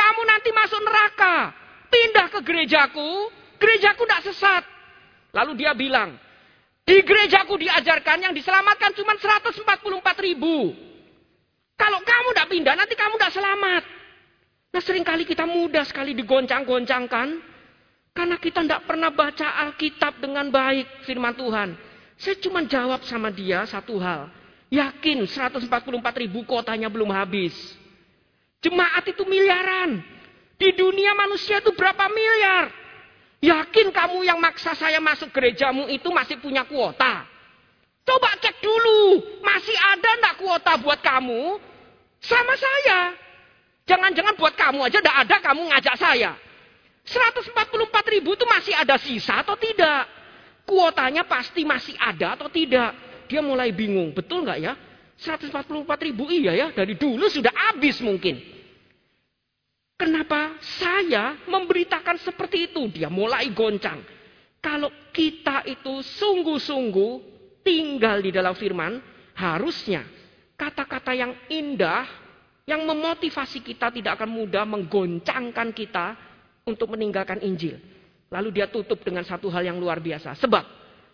Kamu 0.00 0.20
nanti 0.24 0.48
masuk 0.56 0.80
neraka. 0.80 1.52
Pindah 1.92 2.26
ke 2.32 2.40
gerejaku, 2.40 3.28
gerejaku 3.60 4.02
tidak 4.08 4.24
sesat. 4.32 4.64
Lalu 5.36 5.60
dia 5.60 5.76
bilang, 5.76 6.16
di 6.86 6.96
gerejaku 7.04 7.60
diajarkan 7.60 8.24
yang 8.24 8.32
diselamatkan 8.32 8.96
cuma 8.96 9.18
144 9.18 10.26
ribu. 10.26 10.72
Kalau 11.76 12.00
kamu 12.00 12.28
tidak 12.32 12.48
pindah, 12.48 12.74
nanti 12.78 12.94
kamu 12.96 13.14
tidak 13.20 13.34
selamat. 13.36 13.82
Nah 14.70 14.82
sering 14.82 15.02
kali 15.02 15.26
kita 15.26 15.44
mudah 15.44 15.84
sekali 15.84 16.16
digoncang-goncangkan. 16.16 17.28
Karena 18.10 18.36
kita 18.42 18.66
tidak 18.66 18.90
pernah 18.90 19.10
baca 19.14 19.48
Alkitab 19.66 20.18
dengan 20.18 20.50
baik 20.50 21.06
firman 21.06 21.34
Tuhan. 21.38 21.78
Saya 22.18 22.36
cuma 22.42 22.60
jawab 22.66 23.06
sama 23.06 23.30
dia 23.30 23.62
satu 23.70 23.96
hal. 24.02 24.28
Yakin 24.70 25.26
144 25.26 25.70
ribu 26.20 26.42
kotanya 26.42 26.90
belum 26.90 27.10
habis. 27.14 27.54
Jemaat 28.60 29.04
itu 29.08 29.24
miliaran. 29.24 30.04
Di 30.60 30.76
dunia 30.76 31.16
manusia 31.16 31.64
itu 31.64 31.72
berapa 31.72 32.04
miliar? 32.12 32.68
Yakin 33.40 33.88
kamu 33.88 34.28
yang 34.28 34.36
maksa 34.36 34.76
saya 34.76 35.00
masuk 35.00 35.32
gerejamu 35.32 35.88
itu 35.88 36.12
masih 36.12 36.36
punya 36.36 36.68
kuota? 36.68 37.24
Coba 38.04 38.36
cek 38.36 38.60
dulu, 38.60 39.24
masih 39.40 39.72
ada 39.96 40.10
enggak 40.20 40.36
kuota 40.36 40.72
buat 40.76 41.00
kamu? 41.00 41.56
Sama 42.20 42.52
saya. 42.60 43.16
Jangan-jangan 43.88 44.36
buat 44.36 44.52
kamu 44.52 44.84
aja 44.84 45.00
enggak 45.00 45.18
ada 45.24 45.36
kamu 45.40 45.62
ngajak 45.72 45.96
saya. 45.96 46.36
144 47.08 48.12
ribu 48.12 48.36
itu 48.36 48.44
masih 48.44 48.76
ada 48.76 49.00
sisa 49.00 49.40
atau 49.40 49.56
tidak? 49.56 50.04
Kuotanya 50.68 51.24
pasti 51.24 51.64
masih 51.64 51.96
ada 51.96 52.36
atau 52.36 52.52
tidak? 52.52 52.92
Dia 53.24 53.40
mulai 53.40 53.72
bingung, 53.72 54.12
betul 54.12 54.44
nggak 54.44 54.58
ya? 54.60 54.76
144 55.20 56.08
ribu 56.08 56.32
iya 56.32 56.56
ya, 56.56 56.68
dari 56.72 56.96
dulu 56.96 57.28
sudah 57.28 57.52
habis 57.52 58.00
mungkin. 58.00 58.40
Kenapa 60.00 60.56
saya 60.80 61.36
memberitakan 61.44 62.16
seperti 62.24 62.72
itu? 62.72 62.88
Dia 62.88 63.12
mulai 63.12 63.52
goncang. 63.52 64.00
Kalau 64.64 64.88
kita 65.12 65.68
itu 65.68 66.00
sungguh-sungguh 66.00 67.12
tinggal 67.60 68.24
di 68.24 68.32
dalam 68.32 68.56
firman, 68.56 68.96
harusnya 69.36 70.08
kata-kata 70.56 71.12
yang 71.12 71.36
indah, 71.52 72.08
yang 72.64 72.88
memotivasi 72.88 73.60
kita 73.60 73.92
tidak 73.92 74.16
akan 74.16 74.32
mudah 74.32 74.64
menggoncangkan 74.64 75.68
kita 75.76 76.16
untuk 76.64 76.96
meninggalkan 76.96 77.44
Injil. 77.44 77.76
Lalu 78.32 78.56
dia 78.56 78.72
tutup 78.72 79.04
dengan 79.04 79.24
satu 79.28 79.52
hal 79.52 79.68
yang 79.68 79.76
luar 79.76 80.00
biasa. 80.00 80.32
Sebab, 80.32 80.64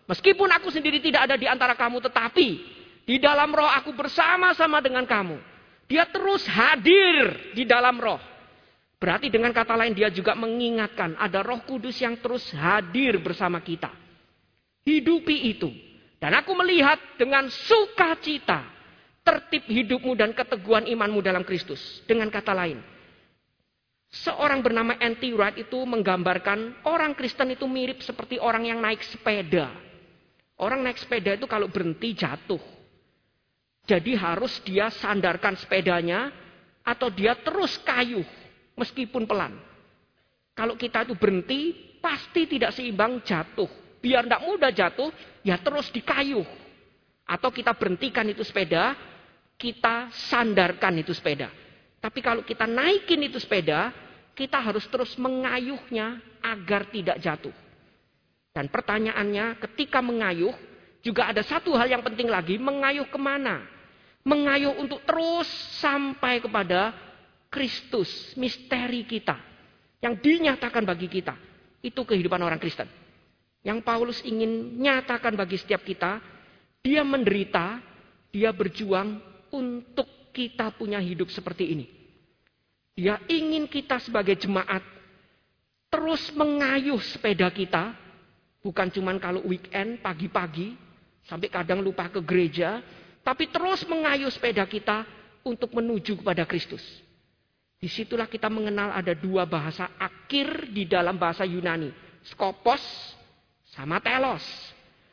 meskipun 0.07 0.47
aku 0.47 0.71
sendiri 0.71 1.03
tidak 1.03 1.27
ada 1.27 1.35
di 1.35 1.43
antara 1.43 1.75
kamu, 1.75 1.99
tetapi 2.07 2.76
di 3.07 3.23
dalam 3.23 3.55
roh 3.55 3.71
aku 3.71 3.95
bersama-sama 3.95 4.83
dengan 4.83 5.07
kamu. 5.07 5.39
Dia 5.87 6.03
terus 6.11 6.43
hadir 6.43 7.55
di 7.55 7.63
dalam 7.63 7.95
roh. 7.95 8.19
Berarti 8.99 9.31
dengan 9.31 9.55
kata 9.55 9.79
lain 9.79 9.95
dia 9.95 10.11
juga 10.11 10.35
mengingatkan 10.35 11.15
ada 11.15 11.39
roh 11.39 11.63
kudus 11.63 11.95
yang 12.03 12.19
terus 12.19 12.51
hadir 12.51 13.15
bersama 13.23 13.63
kita. 13.63 13.87
Hidupi 14.83 15.55
itu. 15.55 15.71
Dan 16.19 16.35
aku 16.35 16.51
melihat 16.59 16.99
dengan 17.15 17.47
sukacita 17.47 18.67
tertib 19.23 19.63
hidupmu 19.71 20.11
dan 20.17 20.35
keteguhan 20.35 20.83
imanmu 20.91 21.23
dalam 21.23 21.47
Kristus. 21.47 22.03
Dengan 22.03 22.27
kata 22.27 22.51
lain. 22.51 22.83
Seorang 24.11 24.59
bernama 24.59 24.99
Anti 24.99 25.31
Wright 25.31 25.55
itu 25.55 25.79
menggambarkan 25.83 26.83
orang 26.83 27.15
Kristen 27.15 27.55
itu 27.55 27.67
mirip 27.67 28.03
seperti 28.03 28.35
orang 28.39 28.67
yang 28.67 28.83
naik 28.83 28.99
sepeda. 29.03 29.71
Orang 30.59 30.83
naik 30.83 30.99
sepeda 30.99 31.37
itu 31.37 31.47
kalau 31.47 31.71
berhenti 31.71 32.11
jatuh. 32.11 32.76
Jadi 33.87 34.19
harus 34.19 34.59
dia 34.67 34.91
sandarkan 34.91 35.55
sepedanya 35.55 36.27
atau 36.83 37.07
dia 37.07 37.39
terus 37.39 37.79
kayuh 37.87 38.27
meskipun 38.75 39.23
pelan. 39.23 39.55
Kalau 40.51 40.75
kita 40.75 41.07
itu 41.07 41.15
berhenti, 41.15 41.71
pasti 42.03 42.51
tidak 42.51 42.75
seimbang 42.75 43.23
jatuh. 43.23 43.69
Biar 44.03 44.27
tidak 44.27 44.43
mudah 44.43 44.71
jatuh, 44.75 45.09
ya 45.39 45.55
terus 45.63 45.87
dikayuh. 45.95 46.43
Atau 47.23 47.53
kita 47.55 47.71
berhentikan 47.75 48.27
itu 48.27 48.43
sepeda, 48.43 48.97
kita 49.55 50.11
sandarkan 50.31 50.99
itu 50.99 51.15
sepeda. 51.15 51.47
Tapi 51.97 52.19
kalau 52.19 52.43
kita 52.43 52.67
naikin 52.67 53.23
itu 53.23 53.39
sepeda, 53.39 53.95
kita 54.35 54.59
harus 54.59 54.85
terus 54.91 55.15
mengayuhnya 55.15 56.19
agar 56.43 56.91
tidak 56.91 57.17
jatuh. 57.23 57.53
Dan 58.51 58.67
pertanyaannya 58.67 59.61
ketika 59.63 60.01
mengayuh, 60.01 60.53
juga 61.05 61.29
ada 61.29 61.45
satu 61.45 61.77
hal 61.77 61.87
yang 61.87 62.01
penting 62.01 62.27
lagi, 62.27 62.57
mengayuh 62.57 63.05
ke 63.07 63.19
mana? 63.21 63.76
Mengayuh 64.27 64.75
untuk 64.75 65.07
terus 65.07 65.47
sampai 65.79 66.43
kepada 66.43 66.91
Kristus, 67.47 68.35
misteri 68.35 69.07
kita. 69.07 69.39
Yang 70.03 70.19
dinyatakan 70.19 70.83
bagi 70.83 71.07
kita. 71.07 71.31
Itu 71.79 72.03
kehidupan 72.03 72.43
orang 72.43 72.59
Kristen. 72.59 72.91
Yang 73.63 73.79
Paulus 73.87 74.19
ingin 74.27 74.83
nyatakan 74.83 75.31
bagi 75.39 75.55
setiap 75.55 75.87
kita. 75.87 76.19
Dia 76.83 77.07
menderita, 77.07 77.79
dia 78.35 78.51
berjuang 78.51 79.23
untuk 79.55 80.07
kita 80.35 80.75
punya 80.75 80.99
hidup 80.99 81.31
seperti 81.31 81.71
ini. 81.71 81.85
Dia 82.97 83.21
ingin 83.29 83.69
kita 83.69 84.01
sebagai 84.03 84.35
jemaat 84.35 84.81
terus 85.87 86.29
mengayuh 86.35 86.99
sepeda 86.99 87.47
kita. 87.49 87.95
Bukan 88.61 88.91
cuma 88.91 89.15
kalau 89.21 89.45
weekend, 89.47 90.03
pagi-pagi, 90.03 90.75
sampai 91.25 91.47
kadang 91.47 91.79
lupa 91.79 92.09
ke 92.11 92.19
gereja. 92.19 92.81
Tapi 93.27 93.51
terus 93.51 93.83
mengayuh 93.83 94.31
sepeda 94.31 94.63
kita 94.63 95.03
untuk 95.43 95.75
menuju 95.75 96.23
kepada 96.23 96.47
Kristus. 96.47 96.79
Di 97.75 97.91
situlah 97.91 98.31
kita 98.31 98.47
mengenal 98.47 98.95
ada 98.95 99.11
dua 99.11 99.43
bahasa 99.43 99.91
akhir 99.99 100.71
di 100.71 100.87
dalam 100.87 101.19
bahasa 101.19 101.43
Yunani. 101.43 101.91
Skopos 102.23 102.79
sama 103.75 103.99
telos. 103.99 104.47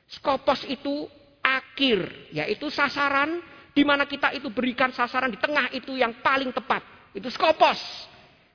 Skopos 0.06 0.62
itu 0.70 1.10
akhir, 1.42 2.30
yaitu 2.30 2.70
sasaran 2.70 3.42
di 3.74 3.82
mana 3.82 4.06
kita 4.06 4.30
itu 4.30 4.46
berikan 4.46 4.94
sasaran 4.94 5.34
di 5.34 5.38
tengah 5.42 5.74
itu 5.74 5.98
yang 5.98 6.14
paling 6.22 6.54
tepat. 6.54 6.86
Itu 7.18 7.26
skopos. 7.34 7.82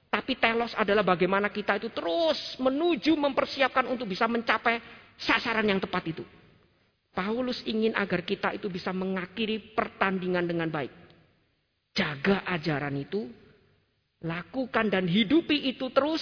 Tapi 0.08 0.39
telos 0.39 0.72
adalah 0.72 1.04
bagaimana 1.04 1.52
kita 1.52 1.76
itu 1.84 1.91
terus 1.91 2.56
menuju 2.63 3.12
mempersiapkan 3.19 3.91
untuk 3.91 4.08
bisa 4.08 4.24
mencapai 4.24 4.80
sasaran 5.19 5.67
yang 5.67 5.84
tepat 5.84 6.15
itu. 6.15 6.24
Paulus 7.12 7.62
ingin 7.65 7.98
agar 7.98 8.24
kita 8.24 8.54
itu 8.56 8.69
bisa 8.69 8.93
mengakhiri 8.95 9.76
pertandingan 9.76 10.45
dengan 10.45 10.69
baik. 10.69 10.93
Jaga 11.93 12.45
ajaran 12.45 12.95
itu, 12.95 13.28
Lakukan 14.19 14.91
dan 14.91 15.08
hidupi 15.08 15.72
itu 15.72 15.88
terus 15.95 16.19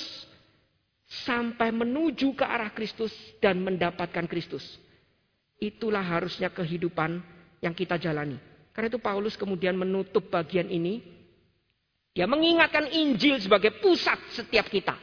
sampai 1.26 1.74
menuju 1.74 2.38
ke 2.38 2.46
arah 2.46 2.70
Kristus 2.70 3.10
dan 3.42 3.58
mendapatkan 3.66 4.30
Kristus. 4.30 4.62
Itulah 5.58 6.06
harusnya 6.06 6.54
kehidupan 6.54 7.18
yang 7.58 7.74
kita 7.74 7.98
jalani. 7.98 8.38
Karena 8.70 8.94
itu 8.94 9.02
Paulus 9.02 9.34
kemudian 9.34 9.74
menutup 9.74 10.30
bagian 10.30 10.70
ini. 10.70 11.02
Dia 12.14 12.30
mengingatkan 12.30 12.86
Injil 12.94 13.42
sebagai 13.42 13.82
pusat 13.82 14.22
setiap 14.30 14.70
kita. 14.70 14.94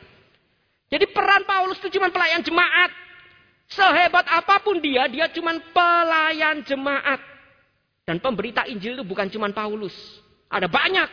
Jadi 0.87 1.11
peran 1.11 1.43
Paulus 1.43 1.83
itu 1.83 1.99
cuma 1.99 2.15
pelayan 2.15 2.47
jemaat. 2.47 2.95
Sehebat 3.75 4.27
apa 4.31 4.63
pun 4.63 4.79
dia, 4.79 5.11
dia 5.11 5.27
cuma 5.35 5.55
pelayan 5.75 6.63
jemaat. 6.63 7.19
Dan 8.07 8.23
pemberita 8.23 8.63
Injil 8.71 9.01
itu 9.01 9.05
bukan 9.05 9.27
cuma 9.29 9.51
Paulus. 9.51 9.95
Ada 10.47 10.71
banyak 10.71 11.09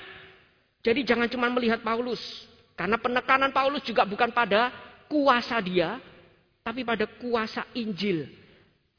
jadi 0.82 1.06
jangan 1.06 1.30
cuma 1.30 1.48
melihat 1.54 1.80
Paulus. 1.86 2.20
Karena 2.74 2.98
penekanan 2.98 3.54
Paulus 3.54 3.86
juga 3.86 4.02
bukan 4.02 4.34
pada 4.34 4.74
kuasa 5.06 5.62
dia, 5.62 6.02
tapi 6.66 6.82
pada 6.82 7.06
kuasa 7.06 7.66
Injil. 7.78 8.26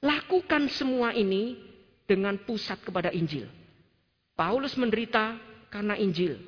Lakukan 0.03 0.71
semua 0.71 1.11
ini 1.15 1.59
dengan 2.07 2.39
pusat 2.39 2.79
kepada 2.83 3.11
Injil. 3.11 3.47
Paulus 4.39 4.79
menderita 4.79 5.39
karena 5.71 5.99
Injil 5.99 6.39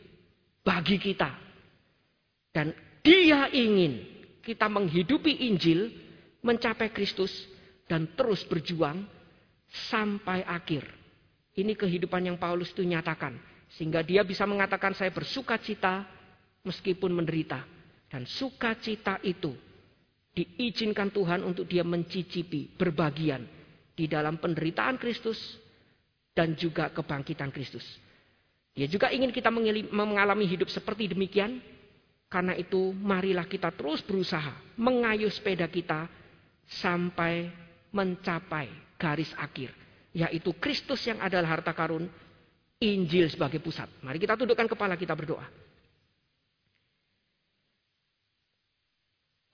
bagi 0.63 0.99
kita. 1.03 1.35
Dan 2.55 2.71
dia 3.03 3.51
ingin 3.51 4.07
kita 4.47 4.71
menghidupi 4.71 5.51
Injil, 5.51 5.91
mencapai 6.45 6.93
Kristus, 6.93 7.33
dan 7.89 8.13
terus 8.13 8.45
berjuang 8.45 9.05
sampai 9.89 10.45
akhir. 10.45 10.85
Ini 11.57 11.73
kehidupan 11.73 12.29
yang 12.29 12.37
Paulus 12.37 12.71
itu 12.77 12.85
nyatakan. 12.85 13.37
Sehingga 13.75 14.05
dia 14.07 14.23
bisa 14.23 14.47
mengatakan 14.47 14.95
saya 14.95 15.11
bersuka 15.11 15.59
cita 15.59 16.07
meskipun 16.63 17.11
menderita. 17.11 17.65
Dan 18.07 18.29
sukacita 18.29 19.19
itu 19.27 19.51
diizinkan 20.35 21.11
Tuhan 21.11 21.43
untuk 21.43 21.67
dia 21.67 21.83
mencicipi 21.83 22.71
berbagian 22.75 23.43
di 23.95 24.07
dalam 24.11 24.39
penderitaan 24.39 24.99
Kristus 24.99 25.39
dan 26.35 26.59
juga 26.59 26.91
kebangkitan 26.91 27.51
Kristus. 27.55 27.87
Dia 28.75 28.91
juga 28.91 29.15
ingin 29.15 29.31
kita 29.31 29.55
mengalami 29.95 30.51
hidup 30.51 30.67
seperti 30.67 31.15
demikian 31.15 31.63
karena 32.27 32.59
itu 32.59 32.91
marilah 32.91 33.47
kita 33.47 33.71
terus 33.71 34.03
berusaha 34.03 34.51
mengayuh 34.75 35.31
sepeda 35.31 35.71
kita 35.71 36.11
sampai 36.69 37.49
mencapai 37.95 38.69
garis 38.97 39.31
akhir. 39.37 39.73
Yaitu 40.15 40.55
Kristus 40.59 41.03
yang 41.07 41.19
adalah 41.19 41.59
harta 41.59 41.75
karun, 41.75 42.07
Injil 42.79 43.31
sebagai 43.31 43.59
pusat. 43.59 43.91
Mari 44.03 44.19
kita 44.19 44.39
tundukkan 44.39 44.67
kepala 44.71 44.95
kita 44.95 45.15
berdoa. 45.15 45.47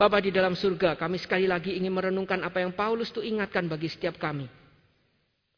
Bapa 0.01 0.17
di 0.25 0.33
dalam 0.33 0.57
surga, 0.57 0.97
kami 0.97 1.21
sekali 1.21 1.45
lagi 1.45 1.77
ingin 1.77 1.93
merenungkan 1.93 2.41
apa 2.41 2.65
yang 2.65 2.73
Paulus 2.73 3.13
itu 3.13 3.21
ingatkan 3.21 3.69
bagi 3.69 3.85
setiap 3.85 4.17
kami. 4.17 4.49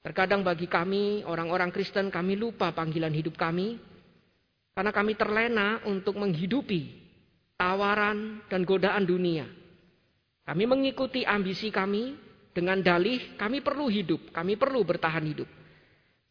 Terkadang 0.02 0.42
bagi 0.42 0.66
kami, 0.66 1.22
orang-orang 1.22 1.70
Kristen, 1.70 2.10
kami 2.10 2.34
lupa 2.34 2.74
panggilan 2.74 3.14
hidup 3.14 3.38
kami. 3.38 3.78
Karena 4.74 4.90
kami 4.90 5.14
terlena 5.14 5.78
untuk 5.86 6.18
menghidupi 6.18 6.90
tawaran 7.54 8.42
dan 8.50 8.66
godaan 8.66 9.06
dunia. 9.06 9.46
Kami 10.42 10.64
mengikuti 10.66 11.22
ambisi 11.22 11.70
kami 11.70 12.18
dengan 12.52 12.82
dalih 12.82 13.38
kami 13.38 13.62
perlu 13.62 13.86
hidup, 13.86 14.34
kami 14.34 14.58
perlu 14.58 14.82
bertahan 14.82 15.24
hidup. 15.24 15.48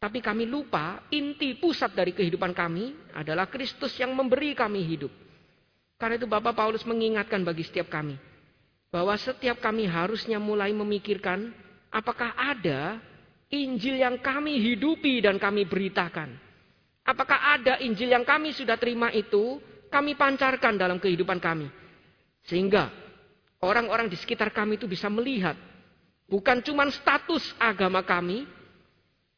Tapi 0.02 0.18
kami 0.18 0.50
lupa 0.50 1.06
inti 1.14 1.54
pusat 1.56 1.94
dari 1.94 2.10
kehidupan 2.10 2.52
kami 2.52 3.14
adalah 3.14 3.46
Kristus 3.46 3.94
yang 4.02 4.12
memberi 4.12 4.52
kami 4.52 4.82
hidup. 4.82 5.14
Karena 5.94 6.18
itu 6.18 6.26
Bapak 6.26 6.58
Paulus 6.58 6.82
mengingatkan 6.82 7.46
bagi 7.46 7.62
setiap 7.62 7.86
kami 7.86 8.18
bahwa 8.92 9.14
setiap 9.16 9.62
kami 9.62 9.88
harusnya 9.88 10.36
mulai 10.42 10.74
memikirkan 10.74 11.54
apakah 11.88 12.36
ada 12.36 13.00
Injil 13.52 14.00
yang 14.00 14.18
kami 14.20 14.60
hidupi 14.60 15.22
dan 15.22 15.40
kami 15.40 15.64
beritakan. 15.64 16.34
Apakah 17.06 17.58
ada 17.58 17.78
Injil 17.80 18.12
yang 18.12 18.24
kami 18.26 18.52
sudah 18.52 18.76
terima 18.76 19.12
itu 19.14 19.60
kami 19.92 20.16
pancarkan 20.16 20.80
dalam 20.80 20.96
kehidupan 20.96 21.36
kami. 21.36 21.68
Sehingga 22.48 23.01
orang-orang 23.62 24.10
di 24.10 24.18
sekitar 24.18 24.50
kami 24.50 24.76
itu 24.76 24.90
bisa 24.90 25.06
melihat 25.06 25.54
bukan 26.26 26.60
cuma 26.60 26.84
status 26.90 27.54
agama 27.56 28.02
kami, 28.02 28.44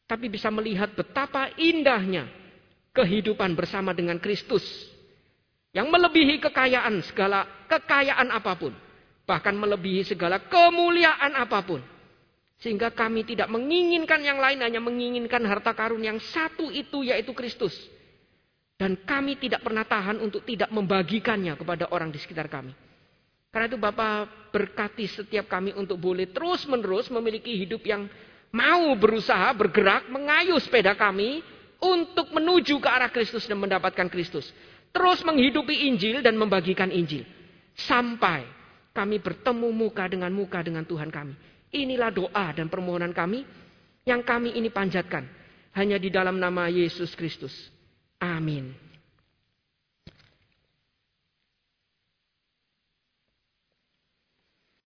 tapi 0.08 0.32
bisa 0.32 0.48
melihat 0.48 0.90
betapa 0.96 1.52
indahnya 1.60 2.26
kehidupan 2.96 3.52
bersama 3.52 3.92
dengan 3.92 4.16
Kristus 4.18 4.64
yang 5.74 5.90
melebihi 5.90 6.38
kekayaan 6.38 7.02
segala 7.04 7.66
kekayaan 7.66 8.30
apa 8.30 8.52
pun, 8.54 8.72
bahkan 9.28 9.52
melebihi 9.58 10.06
segala 10.06 10.40
kemuliaan 10.40 11.34
apa 11.34 11.60
pun. 11.66 11.82
Sehingga 12.62 12.94
kami 12.94 13.26
tidak 13.26 13.50
menginginkan 13.50 14.22
yang 14.22 14.38
lain, 14.38 14.62
hanya 14.62 14.78
menginginkan 14.78 15.42
harta 15.44 15.74
karun 15.74 16.00
yang 16.00 16.16
satu 16.22 16.70
itu 16.70 17.02
yaitu 17.02 17.34
Kristus. 17.34 17.74
Dan 18.78 19.02
kami 19.02 19.36
tidak 19.36 19.66
pernah 19.66 19.82
tahan 19.82 20.22
untuk 20.22 20.46
tidak 20.46 20.70
membagikannya 20.70 21.58
kepada 21.58 21.90
orang 21.90 22.14
di 22.14 22.18
sekitar 22.22 22.46
kami. 22.46 22.83
Karena 23.54 23.70
itu 23.70 23.78
Bapak 23.78 24.50
berkati 24.50 25.06
setiap 25.06 25.46
kami 25.46 25.70
untuk 25.78 25.94
boleh 26.02 26.26
terus 26.34 26.66
menerus 26.66 27.06
memiliki 27.06 27.54
hidup 27.54 27.86
yang 27.86 28.10
mau 28.50 28.90
berusaha 28.98 29.54
bergerak 29.54 30.10
mengayuh 30.10 30.58
sepeda 30.58 30.98
kami 30.98 31.38
untuk 31.78 32.34
menuju 32.34 32.82
ke 32.82 32.88
arah 32.90 33.14
Kristus 33.14 33.46
dan 33.46 33.62
mendapatkan 33.62 34.10
Kristus. 34.10 34.50
Terus 34.90 35.22
menghidupi 35.22 35.86
Injil 35.86 36.18
dan 36.18 36.34
membagikan 36.34 36.90
Injil. 36.90 37.22
Sampai 37.78 38.42
kami 38.90 39.22
bertemu 39.22 39.70
muka 39.70 40.10
dengan 40.10 40.34
muka 40.34 40.58
dengan 40.58 40.82
Tuhan 40.82 41.14
kami. 41.14 41.38
Inilah 41.74 42.10
doa 42.10 42.46
dan 42.54 42.66
permohonan 42.66 43.14
kami 43.14 43.46
yang 44.02 44.26
kami 44.26 44.54
ini 44.58 44.66
panjatkan. 44.70 45.26
Hanya 45.74 45.98
di 45.98 46.10
dalam 46.10 46.42
nama 46.42 46.66
Yesus 46.70 47.14
Kristus. 47.14 47.54
Amin. 48.18 48.93